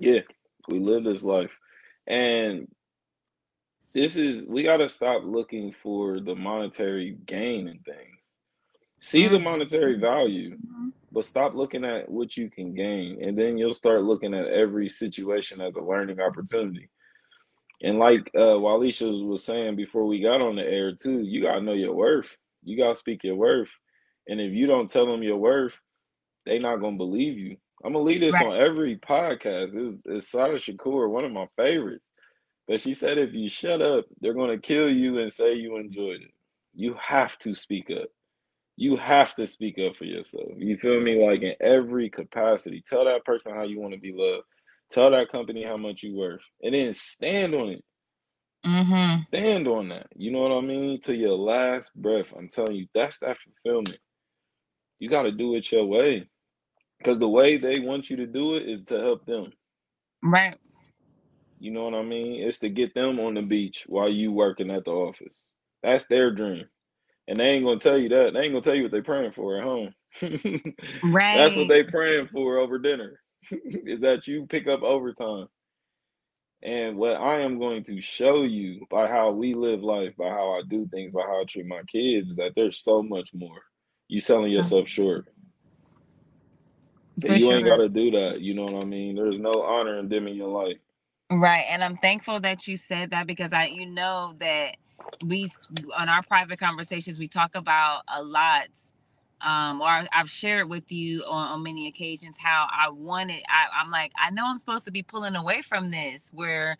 Yeah, 0.00 0.20
we 0.68 0.80
live 0.80 1.04
this 1.04 1.22
life. 1.24 1.58
And 2.06 2.68
this 3.92 4.16
is 4.16 4.44
we 4.46 4.62
gotta 4.62 4.88
stop 4.88 5.22
looking 5.24 5.72
for 5.72 6.20
the 6.20 6.34
monetary 6.34 7.16
gain 7.26 7.68
in 7.68 7.78
things. 7.80 8.18
See 9.00 9.26
the 9.28 9.38
Mhm. 9.38 9.44
monetary 9.44 9.98
value, 9.98 10.56
but 11.10 11.24
stop 11.24 11.54
looking 11.54 11.84
at 11.84 12.08
what 12.08 12.36
you 12.36 12.48
can 12.50 12.72
gain. 12.74 13.22
And 13.22 13.36
then 13.36 13.58
you'll 13.58 13.74
start 13.74 14.02
looking 14.04 14.32
at 14.34 14.46
every 14.46 14.88
situation 14.88 15.60
as 15.60 15.74
a 15.74 15.80
learning 15.80 16.20
opportunity. 16.20 16.88
And 17.82 17.98
like 17.98 18.30
uh 18.34 18.56
Wallisha 18.62 19.26
was 19.26 19.44
saying 19.44 19.76
before 19.76 20.06
we 20.06 20.20
got 20.20 20.40
on 20.40 20.56
the 20.56 20.64
air 20.64 20.94
too, 20.94 21.20
you 21.20 21.42
gotta 21.42 21.60
know 21.60 21.72
your 21.72 21.94
worth. 21.94 22.34
You 22.62 22.76
gotta 22.76 22.94
speak 22.94 23.24
your 23.24 23.34
worth. 23.36 23.70
And 24.28 24.40
if 24.40 24.52
you 24.52 24.66
don't 24.66 24.88
tell 24.88 25.06
them 25.06 25.22
your 25.22 25.36
worth, 25.38 25.78
they 26.46 26.58
not 26.60 26.76
gonna 26.76 26.96
believe 26.96 27.36
you. 27.38 27.56
I'm 27.84 27.92
gonna 27.92 28.04
leave 28.04 28.20
this 28.20 28.34
Right. 28.34 28.46
on 28.46 28.56
every 28.56 28.96
podcast. 28.96 29.74
It's 29.74 29.96
it's 30.06 30.26
Assata 30.26 30.54
Shakur, 30.54 31.10
one 31.10 31.24
of 31.24 31.32
my 31.32 31.48
favorites. 31.56 32.08
But 32.68 32.80
she 32.80 32.94
said 32.94 33.18
if 33.18 33.34
you 33.34 33.48
shut 33.48 33.82
up, 33.82 34.06
they're 34.20 34.34
gonna 34.34 34.58
kill 34.58 34.90
you 34.90 35.18
and 35.18 35.32
say 35.32 35.54
you 35.54 35.76
enjoyed 35.76 36.22
it. 36.22 36.32
You 36.74 36.96
have 37.06 37.38
to 37.40 37.54
speak 37.54 37.90
up. 37.90 38.08
You 38.76 38.96
have 38.96 39.34
to 39.36 39.46
speak 39.46 39.78
up 39.78 39.96
for 39.96 40.04
yourself. 40.04 40.52
You 40.56 40.76
feel 40.76 41.00
me? 41.00 41.24
Like 41.24 41.42
in 41.42 41.54
every 41.60 42.08
capacity. 42.08 42.82
Tell 42.88 43.04
that 43.04 43.24
person 43.24 43.54
how 43.54 43.62
you 43.64 43.80
want 43.80 43.94
to 43.94 44.00
be 44.00 44.12
loved. 44.14 44.44
Tell 44.90 45.10
that 45.10 45.30
company 45.30 45.64
how 45.64 45.76
much 45.76 46.02
you 46.02 46.16
worth. 46.16 46.42
And 46.62 46.74
then 46.74 46.94
stand 46.94 47.54
on 47.54 47.68
it. 47.70 47.84
mm-hmm. 48.66 49.16
Stand 49.28 49.68
on 49.68 49.88
that. 49.90 50.06
You 50.16 50.32
know 50.32 50.40
what 50.40 50.52
I 50.52 50.60
mean? 50.60 51.00
To 51.02 51.14
your 51.14 51.36
last 51.36 51.94
breath. 51.94 52.32
I'm 52.36 52.48
telling 52.48 52.76
you, 52.76 52.86
that's 52.94 53.18
that 53.20 53.38
fulfillment. 53.38 53.98
You 54.98 55.10
got 55.10 55.24
to 55.24 55.32
do 55.32 55.54
it 55.56 55.70
your 55.72 55.86
way. 55.86 56.28
Because 56.98 57.18
the 57.18 57.28
way 57.28 57.58
they 57.58 57.80
want 57.80 58.08
you 58.10 58.16
to 58.16 58.26
do 58.26 58.54
it 58.54 58.68
is 58.68 58.84
to 58.84 58.98
help 59.00 59.26
them. 59.26 59.52
right 60.22 60.56
You 61.62 61.70
know 61.70 61.84
what 61.84 61.94
I 61.94 62.02
mean? 62.02 62.42
It's 62.42 62.58
to 62.58 62.68
get 62.68 62.92
them 62.92 63.20
on 63.20 63.34
the 63.34 63.42
beach 63.42 63.84
while 63.86 64.08
you 64.08 64.32
working 64.32 64.68
at 64.72 64.84
the 64.84 64.90
office. 64.90 65.42
That's 65.80 66.04
their 66.06 66.32
dream. 66.32 66.64
And 67.28 67.38
they 67.38 67.50
ain't 67.50 67.64
gonna 67.64 67.78
tell 67.78 67.96
you 67.96 68.08
that. 68.08 68.32
They 68.32 68.40
ain't 68.40 68.52
gonna 68.52 68.62
tell 68.62 68.74
you 68.74 68.82
what 68.82 68.90
they 68.90 69.00
praying 69.00 69.30
for 69.30 69.58
at 69.58 69.62
home. 69.62 69.94
right 70.20 71.36
That's 71.36 71.54
what 71.54 71.68
they 71.68 71.84
praying 71.84 72.30
for 72.32 72.58
over 72.58 72.80
dinner. 72.80 73.20
is 73.52 74.00
that 74.00 74.26
you 74.26 74.46
pick 74.46 74.66
up 74.66 74.82
overtime. 74.82 75.46
And 76.64 76.96
what 76.96 77.12
I 77.12 77.42
am 77.42 77.60
going 77.60 77.84
to 77.84 78.00
show 78.00 78.42
you 78.42 78.84
by 78.90 79.06
how 79.06 79.30
we 79.30 79.54
live 79.54 79.84
life, 79.84 80.16
by 80.16 80.30
how 80.30 80.54
I 80.58 80.62
do 80.68 80.88
things, 80.92 81.12
by 81.12 81.22
how 81.22 81.42
I 81.42 81.44
treat 81.44 81.66
my 81.66 81.82
kids, 81.82 82.30
is 82.30 82.36
that 82.38 82.54
there's 82.56 82.78
so 82.78 83.04
much 83.04 83.32
more. 83.34 83.62
You 84.08 84.18
selling 84.18 84.50
yourself 84.50 84.88
short. 84.88 85.28
For 87.20 87.34
you 87.34 87.52
ain't 87.52 87.66
gotta 87.66 87.88
do 87.88 88.10
that. 88.10 88.40
You 88.40 88.54
know 88.54 88.64
what 88.64 88.82
I 88.82 88.84
mean? 88.84 89.14
There's 89.14 89.38
no 89.38 89.52
honor 89.62 90.00
in 90.00 90.08
dimming 90.08 90.34
your 90.34 90.48
light. 90.48 90.80
Right, 91.32 91.66
and 91.70 91.84
I'm 91.84 91.96
thankful 91.96 92.40
that 92.40 92.68
you 92.68 92.76
said 92.76 93.10
that 93.12 93.26
because 93.26 93.52
I, 93.54 93.66
you 93.66 93.86
know, 93.86 94.34
that 94.40 94.76
we 95.24 95.50
on 95.96 96.08
our 96.08 96.22
private 96.22 96.60
conversations 96.60 97.18
we 97.18 97.28
talk 97.28 97.54
about 97.56 98.02
a 98.08 98.22
lot 98.22 98.68
um, 99.42 99.80
or 99.80 99.88
I, 99.88 100.06
have 100.12 100.30
shared 100.30 100.68
with 100.68 100.92
you 100.92 101.24
on, 101.24 101.48
on, 101.48 101.62
many 101.62 101.88
occasions 101.88 102.36
how 102.38 102.68
I 102.72 102.90
wanted. 102.90 103.42
I, 103.48 103.66
I'm 103.80 103.90
like, 103.90 104.12
I 104.16 104.30
know 104.30 104.46
I'm 104.46 104.58
supposed 104.58 104.84
to 104.86 104.92
be 104.92 105.02
pulling 105.02 105.36
away 105.36 105.62
from 105.62 105.90
this, 105.90 106.30
where 106.34 106.76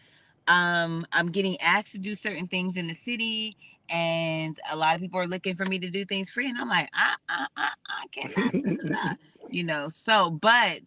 um, 0.48 1.06
I'm 1.12 1.30
getting 1.30 1.60
asked 1.60 1.92
to 1.92 1.98
do 1.98 2.14
certain 2.14 2.46
things 2.46 2.76
in 2.76 2.88
the 2.88 2.94
city, 2.94 3.56
and 3.90 4.58
a 4.70 4.76
lot 4.76 4.94
of 4.94 5.00
people 5.02 5.20
are 5.20 5.26
looking 5.26 5.56
for 5.56 5.66
me 5.66 5.78
to 5.80 5.90
do 5.90 6.04
things 6.04 6.30
free, 6.30 6.48
and 6.48 6.58
I'm 6.58 6.68
like, 6.68 6.90
I, 6.94 7.16
I, 7.28 7.46
I, 7.56 7.70
I 7.88 8.06
cannot, 8.12 9.18
you 9.50 9.64
know. 9.64 9.88
So, 9.88 10.30
but 10.30 10.80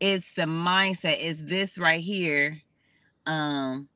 it's 0.00 0.32
the 0.34 0.44
mindset. 0.44 1.20
Is 1.20 1.44
this 1.46 1.78
right 1.78 2.02
here? 2.02 2.60
Um, 3.26 3.88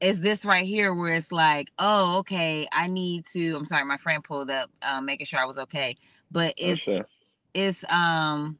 is 0.00 0.20
this 0.20 0.44
right 0.44 0.64
here 0.64 0.92
where 0.92 1.14
it's 1.14 1.32
like, 1.32 1.70
oh, 1.78 2.18
okay, 2.18 2.68
I 2.72 2.86
need 2.86 3.24
to. 3.32 3.54
I'm 3.54 3.64
sorry, 3.64 3.84
my 3.84 3.96
friend 3.96 4.22
pulled 4.22 4.50
up, 4.50 4.70
um, 4.82 5.06
making 5.06 5.26
sure 5.26 5.40
I 5.40 5.46
was 5.46 5.58
okay. 5.58 5.96
But 6.30 6.50
oh, 6.50 6.64
it's 6.64 6.80
sure. 6.80 7.06
it's 7.54 7.84
um 7.90 8.58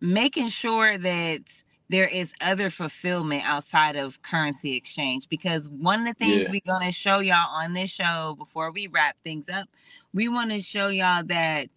making 0.00 0.48
sure 0.48 0.96
that 0.98 1.40
there 1.90 2.06
is 2.06 2.32
other 2.40 2.70
fulfillment 2.70 3.42
outside 3.46 3.96
of 3.96 4.20
currency 4.22 4.76
exchange 4.76 5.28
because 5.28 5.68
one 5.68 6.00
of 6.00 6.06
the 6.06 6.14
things 6.14 6.44
yeah. 6.44 6.50
we're 6.50 6.60
going 6.78 6.86
to 6.86 6.92
show 6.92 7.18
y'all 7.20 7.48
on 7.50 7.72
this 7.72 7.90
show 7.90 8.34
before 8.38 8.70
we 8.70 8.86
wrap 8.86 9.16
things 9.24 9.48
up 9.48 9.68
we 10.12 10.28
want 10.28 10.50
to 10.50 10.60
show 10.60 10.88
y'all 10.88 11.24
that 11.24 11.68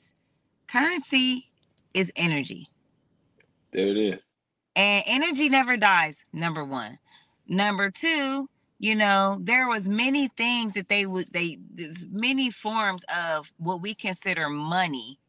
currency 0.68 1.50
is 1.94 2.12
energy 2.16 2.68
there 3.72 3.88
it 3.88 3.98
is 3.98 4.22
and 4.76 5.04
energy 5.08 5.50
never 5.50 5.78
dies 5.78 6.24
number 6.34 6.66
one. 6.66 7.00
Number 7.48 7.92
two 7.92 8.50
you 8.80 8.96
know 8.96 9.40
there 9.42 9.68
was 9.70 9.90
many 9.90 10.28
things 10.30 10.74
that 10.74 10.90
they 10.90 11.06
would 11.06 11.32
they 11.34 11.58
there's 11.74 12.06
many 12.12 12.52
forms 12.52 13.06
of 13.16 13.52
what 13.58 13.82
we 13.82 13.94
consider 13.96 14.50
money 14.50 15.20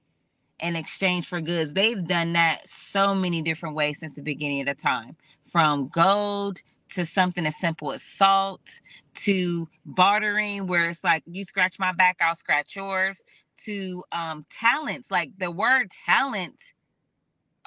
in 0.60 0.76
exchange 0.76 1.26
for 1.28 1.40
goods. 1.40 1.72
They've 1.72 2.02
done 2.06 2.32
that 2.34 2.68
so 2.68 3.14
many 3.14 3.42
different 3.42 3.74
ways 3.74 3.98
since 4.00 4.14
the 4.14 4.22
beginning 4.22 4.60
of 4.60 4.66
the 4.66 4.74
time 4.74 5.16
from 5.50 5.88
gold 5.88 6.60
to 6.90 7.04
something 7.04 7.46
as 7.46 7.56
simple 7.60 7.92
as 7.92 8.02
salt 8.02 8.80
to 9.14 9.68
bartering 9.84 10.66
where 10.66 10.88
it's 10.88 11.02
like 11.04 11.22
you 11.26 11.42
scratch 11.44 11.78
my 11.80 11.92
back 11.92 12.16
i'll 12.20 12.34
scratch 12.36 12.76
yours 12.76 13.16
to 13.58 14.04
um 14.12 14.44
talents 14.50 15.10
like 15.10 15.32
the 15.38 15.50
word 15.50 15.90
talent 16.06 16.56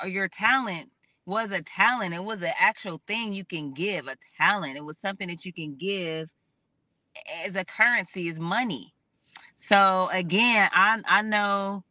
or 0.02 0.10
your 0.10 0.28
talent 0.30 0.92
was 1.26 1.52
a 1.52 1.62
talent. 1.62 2.14
It 2.14 2.24
was 2.24 2.42
an 2.42 2.54
actual 2.60 3.02
thing 3.08 3.34
you 3.34 3.46
can 3.46 3.74
give, 3.74 4.08
a 4.08 4.16
talent. 4.38 4.78
It 4.78 4.86
was 4.86 4.98
something 4.98 5.28
that 5.28 5.46
you 5.46 5.54
can 5.54 5.76
give 5.76 6.34
as 7.46 7.56
a 7.56 7.66
currency, 7.66 8.30
as 8.30 8.40
money. 8.40 8.94
So 9.56 10.10
again, 10.12 10.70
I 10.74 11.00
I 11.08 11.22
know 11.22 11.84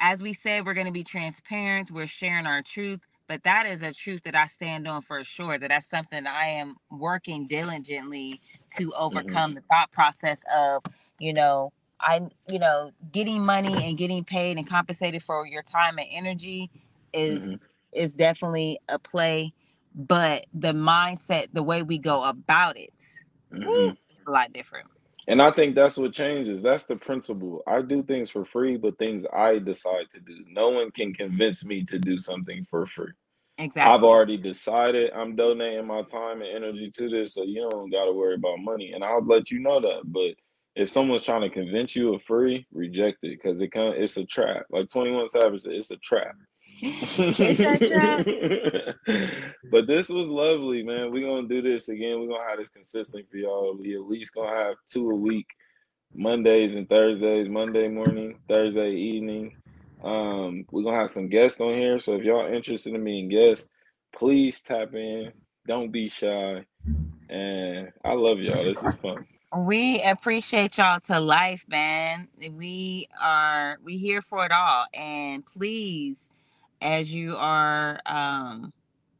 as 0.00 0.22
we 0.22 0.32
said, 0.32 0.64
we're 0.64 0.74
going 0.74 0.86
to 0.86 0.92
be 0.92 1.04
transparent. 1.04 1.90
We're 1.90 2.06
sharing 2.06 2.46
our 2.46 2.62
truth, 2.62 3.00
but 3.28 3.42
that 3.44 3.66
is 3.66 3.82
a 3.82 3.92
truth 3.92 4.22
that 4.24 4.34
I 4.34 4.46
stand 4.46 4.88
on 4.88 5.02
for 5.02 5.22
sure. 5.22 5.58
That 5.58 5.68
that's 5.68 5.88
something 5.88 6.26
I 6.26 6.46
am 6.46 6.76
working 6.90 7.46
diligently 7.46 8.40
to 8.78 8.92
overcome 8.98 9.50
mm-hmm. 9.50 9.56
the 9.56 9.62
thought 9.70 9.92
process 9.92 10.42
of, 10.56 10.82
you 11.18 11.34
know, 11.34 11.72
I, 12.00 12.22
you 12.48 12.58
know, 12.58 12.92
getting 13.12 13.44
money 13.44 13.86
and 13.86 13.96
getting 13.98 14.24
paid 14.24 14.56
and 14.56 14.66
compensated 14.66 15.22
for 15.22 15.46
your 15.46 15.62
time 15.62 15.98
and 15.98 16.08
energy 16.10 16.70
is 17.12 17.38
mm-hmm 17.38 17.54
is 17.92 18.12
definitely 18.12 18.78
a 18.88 18.98
play, 18.98 19.52
but 19.94 20.46
the 20.54 20.72
mindset, 20.72 21.48
the 21.52 21.62
way 21.62 21.82
we 21.82 21.98
go 21.98 22.24
about 22.24 22.76
it, 22.76 22.92
mm-hmm. 23.52 23.94
it's 24.10 24.22
a 24.26 24.30
lot 24.30 24.52
different. 24.52 24.88
And 25.28 25.40
I 25.40 25.52
think 25.52 25.74
that's 25.74 25.96
what 25.96 26.12
changes. 26.12 26.62
That's 26.62 26.84
the 26.84 26.96
principle. 26.96 27.62
I 27.66 27.82
do 27.82 28.02
things 28.02 28.30
for 28.30 28.44
free, 28.44 28.76
but 28.76 28.98
things 28.98 29.24
I 29.32 29.58
decide 29.58 30.10
to 30.12 30.20
do. 30.20 30.44
No 30.48 30.70
one 30.70 30.90
can 30.90 31.14
convince 31.14 31.64
me 31.64 31.84
to 31.84 31.98
do 31.98 32.18
something 32.18 32.66
for 32.68 32.86
free. 32.86 33.12
Exactly. 33.58 33.94
I've 33.94 34.04
already 34.04 34.38
decided 34.38 35.12
I'm 35.12 35.36
donating 35.36 35.86
my 35.86 36.02
time 36.02 36.40
and 36.40 36.50
energy 36.50 36.90
to 36.96 37.10
this, 37.10 37.34
so 37.34 37.42
you 37.42 37.68
don't 37.68 37.90
got 37.90 38.06
to 38.06 38.12
worry 38.12 38.34
about 38.34 38.58
money. 38.60 38.92
And 38.92 39.04
I'll 39.04 39.24
let 39.24 39.50
you 39.50 39.60
know 39.60 39.80
that. 39.80 40.00
But 40.06 40.34
if 40.74 40.88
someone's 40.88 41.22
trying 41.22 41.42
to 41.42 41.50
convince 41.50 41.94
you 41.94 42.14
of 42.14 42.22
free, 42.22 42.66
reject 42.72 43.18
it 43.22 43.38
because 43.40 43.60
it 43.60 43.70
can, 43.70 43.92
it's 43.96 44.16
a 44.16 44.24
trap. 44.24 44.64
Like 44.70 44.88
21 44.88 45.28
Savage 45.28 45.62
it's 45.66 45.90
a 45.90 45.96
trap. 45.98 46.34
but 49.70 49.86
this 49.86 50.08
was 50.08 50.28
lovely, 50.28 50.82
man. 50.82 51.12
We're 51.12 51.28
gonna 51.28 51.48
do 51.48 51.60
this 51.60 51.88
again. 51.88 52.20
We're 52.20 52.28
gonna 52.28 52.48
have 52.48 52.58
this 52.58 52.70
consistent 52.70 53.26
for 53.30 53.36
y'all. 53.36 53.76
We 53.76 53.94
at 53.94 54.02
least 54.02 54.34
gonna 54.34 54.56
have 54.56 54.76
two 54.88 55.10
a 55.10 55.14
week, 55.14 55.46
Mondays 56.14 56.76
and 56.76 56.88
Thursdays, 56.88 57.48
Monday 57.48 57.88
morning, 57.88 58.38
Thursday 58.48 58.92
evening. 58.92 59.56
Um, 60.02 60.64
we're 60.70 60.82
gonna 60.82 60.98
have 60.98 61.10
some 61.10 61.28
guests 61.28 61.60
on 61.60 61.74
here. 61.74 61.98
So 61.98 62.14
if 62.14 62.24
y'all 62.24 62.50
interested 62.50 62.94
in 62.94 63.04
being 63.04 63.28
guests, 63.28 63.68
please 64.14 64.62
tap 64.62 64.94
in. 64.94 65.32
Don't 65.66 65.90
be 65.90 66.08
shy. 66.08 66.64
And 67.28 67.92
I 68.04 68.12
love 68.14 68.38
y'all. 68.38 68.64
This 68.64 68.82
is 68.82 68.94
fun. 68.96 69.26
We 69.56 70.00
appreciate 70.02 70.78
y'all 70.78 71.00
to 71.00 71.20
life, 71.20 71.66
man. 71.68 72.28
We 72.52 73.08
are 73.20 73.78
we 73.82 73.98
here 73.98 74.22
for 74.22 74.46
it 74.46 74.52
all. 74.52 74.86
And 74.94 75.44
please 75.44 76.29
as 76.80 77.12
you 77.12 77.36
are 77.36 78.00
um 78.06 78.72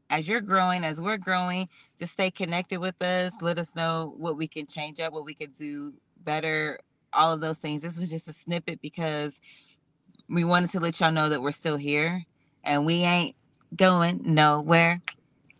as 0.09 0.27
you're 0.27 0.41
growing, 0.41 0.83
as 0.83 0.99
we're 0.99 1.17
growing, 1.17 1.69
just 1.97 2.13
stay 2.13 2.29
connected 2.29 2.79
with 2.79 3.01
us. 3.01 3.31
Let 3.41 3.57
us 3.57 3.73
know 3.75 4.13
what 4.17 4.37
we 4.37 4.47
can 4.47 4.67
change 4.67 4.99
up, 4.99 5.13
what 5.13 5.25
we 5.25 5.33
can 5.33 5.51
do 5.51 5.93
better, 6.23 6.79
all 7.13 7.33
of 7.33 7.39
those 7.39 7.59
things. 7.59 7.81
This 7.81 7.97
was 7.97 8.09
just 8.09 8.27
a 8.27 8.33
snippet 8.33 8.81
because 8.81 9.39
we 10.29 10.43
wanted 10.43 10.71
to 10.71 10.79
let 10.79 10.99
y'all 10.99 11.11
know 11.11 11.29
that 11.29 11.41
we're 11.41 11.53
still 11.53 11.77
here 11.77 12.25
and 12.63 12.85
we 12.85 13.03
ain't 13.03 13.35
going 13.75 14.21
nowhere. 14.23 15.01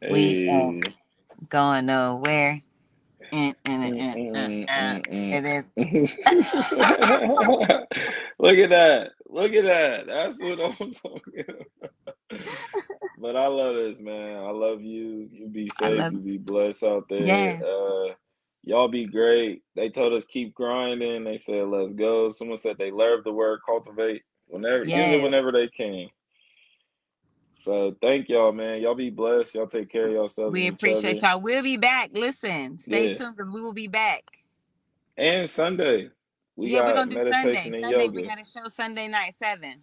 Hey. 0.01 0.11
We 0.11 0.49
ain't 0.49 0.89
going 1.49 1.85
nowhere. 1.85 2.61
Mm, 3.31 3.55
mm, 3.65 4.67
mm, 4.67 5.33
it 5.33 5.45
is. 5.45 5.65
Look 8.39 8.57
at 8.57 8.69
that. 8.69 9.11
Look 9.31 9.53
at 9.53 9.63
that. 9.63 10.07
That's 10.07 10.37
what 10.39 10.59
I'm 10.59 10.91
talking 10.91 11.45
about. 11.47 12.41
but 13.17 13.35
I 13.37 13.47
love 13.47 13.75
this, 13.75 13.99
man. 14.01 14.37
I 14.37 14.51
love 14.51 14.81
you. 14.81 15.29
You 15.31 15.47
be 15.47 15.69
safe. 15.79 15.97
Love- 15.97 16.13
you 16.13 16.19
be 16.19 16.37
blessed 16.37 16.83
out 16.83 17.07
there. 17.07 17.25
Yes. 17.25 17.63
Uh, 17.63 18.13
y'all 18.63 18.89
be 18.89 19.05
great. 19.05 19.63
They 19.75 19.89
told 19.89 20.13
us 20.13 20.25
keep 20.25 20.53
grinding. 20.53 21.23
They 21.23 21.37
said 21.37 21.67
let's 21.67 21.93
go. 21.93 22.29
Someone 22.29 22.57
said 22.57 22.77
they 22.77 22.91
love 22.91 23.23
the 23.23 23.31
word 23.31 23.61
cultivate. 23.65 24.23
Whenever, 24.47 24.83
yes. 24.83 25.13
use 25.13 25.21
it 25.21 25.23
whenever 25.23 25.53
they 25.53 25.69
can. 25.69 26.09
So 27.53 27.95
thank 28.01 28.27
y'all, 28.27 28.51
man. 28.51 28.81
Y'all 28.81 28.95
be 28.95 29.09
blessed. 29.09 29.55
Y'all 29.55 29.67
take 29.67 29.89
care 29.89 30.07
of 30.07 30.11
yourselves. 30.11 30.51
We 30.51 30.67
appreciate 30.67 31.21
y'all. 31.21 31.39
We'll 31.39 31.63
be 31.63 31.77
back. 31.77 32.09
Listen, 32.11 32.79
stay 32.79 33.11
yeah. 33.11 33.17
tuned 33.17 33.37
because 33.37 33.49
we 33.51 33.61
will 33.61 33.71
be 33.71 33.87
back. 33.87 34.23
And 35.15 35.49
Sunday. 35.49 36.09
We 36.55 36.73
yeah, 36.73 36.85
we're 36.85 36.93
gonna 36.93 37.11
do 37.11 37.31
Sunday. 37.31 37.55
Sunday 37.55 37.89
yoga. 37.89 38.11
we 38.11 38.21
got 38.23 38.41
a 38.41 38.45
show 38.45 38.67
Sunday 38.67 39.07
night 39.07 39.35
seven. 39.37 39.81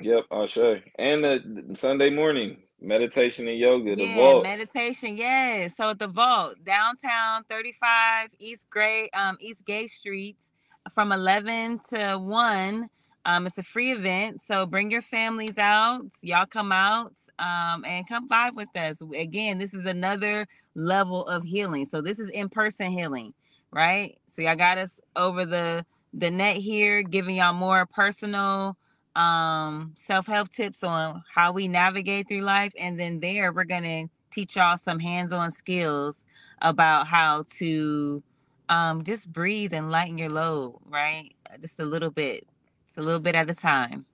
Yep, 0.00 0.24
I'll 0.30 0.46
show. 0.46 0.80
And 0.98 1.22
the 1.22 1.76
Sunday 1.76 2.10
morning 2.10 2.58
meditation 2.80 3.46
and 3.46 3.58
yoga. 3.58 3.94
The 3.94 4.04
yeah, 4.04 4.16
vault. 4.16 4.42
meditation. 4.42 5.16
Yes. 5.16 5.76
So 5.76 5.90
at 5.90 5.98
the 5.98 6.08
vault, 6.08 6.56
downtown, 6.64 7.44
thirty 7.44 7.72
five 7.72 8.30
East 8.38 8.64
Gray, 8.70 9.10
um, 9.10 9.36
East 9.40 9.64
Gay 9.64 9.86
Streets, 9.86 10.50
from 10.92 11.12
eleven 11.12 11.80
to 11.90 12.18
one. 12.18 12.88
Um, 13.24 13.46
it's 13.46 13.58
a 13.58 13.62
free 13.62 13.92
event, 13.92 14.40
so 14.48 14.66
bring 14.66 14.90
your 14.90 15.02
families 15.02 15.56
out. 15.56 16.02
Y'all 16.22 16.46
come 16.46 16.72
out 16.72 17.12
um, 17.38 17.84
and 17.84 18.08
come 18.08 18.28
vibe 18.28 18.54
with 18.54 18.74
us. 18.74 18.96
Again, 19.14 19.58
this 19.58 19.74
is 19.74 19.84
another 19.84 20.48
level 20.74 21.24
of 21.28 21.44
healing. 21.44 21.86
So 21.86 22.00
this 22.00 22.18
is 22.18 22.30
in 22.30 22.48
person 22.48 22.90
healing 22.90 23.32
right? 23.72 24.18
So 24.32 24.40
y'all 24.40 24.56
got 24.56 24.78
us 24.78 25.00
over 25.14 25.44
the 25.44 25.84
the 26.14 26.30
net 26.30 26.56
here, 26.56 27.02
giving 27.02 27.36
y'all 27.36 27.52
more 27.52 27.84
personal 27.86 28.76
um 29.14 29.92
self-help 29.94 30.48
tips 30.48 30.82
on 30.82 31.22
how 31.30 31.52
we 31.52 31.68
navigate 31.68 32.28
through 32.28 32.40
life. 32.40 32.72
And 32.80 32.98
then 32.98 33.20
there 33.20 33.52
we're 33.52 33.64
gonna 33.64 34.06
teach 34.30 34.56
y'all 34.56 34.78
some 34.78 34.98
hands-on 34.98 35.52
skills 35.52 36.24
about 36.62 37.06
how 37.06 37.44
to 37.58 38.22
um 38.70 39.04
just 39.04 39.30
breathe 39.30 39.74
and 39.74 39.90
lighten 39.90 40.16
your 40.16 40.30
load, 40.30 40.78
right? 40.88 41.30
Just 41.60 41.78
a 41.78 41.84
little 41.84 42.10
bit. 42.10 42.46
It's 42.86 42.96
a 42.96 43.02
little 43.02 43.20
bit 43.20 43.34
at 43.34 43.50
a 43.50 43.54
time. 43.54 44.06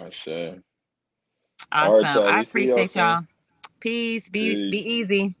I 0.00 0.08
sure. 0.10 0.54
Awesome. 1.72 2.02
Right, 2.02 2.34
I 2.38 2.40
appreciate 2.40 2.96
y'all. 2.96 3.16
y'all. 3.16 3.26
Peace. 3.80 4.30
Be 4.30 4.56
Peace. 4.56 4.70
be 4.70 4.78
easy. 4.78 5.36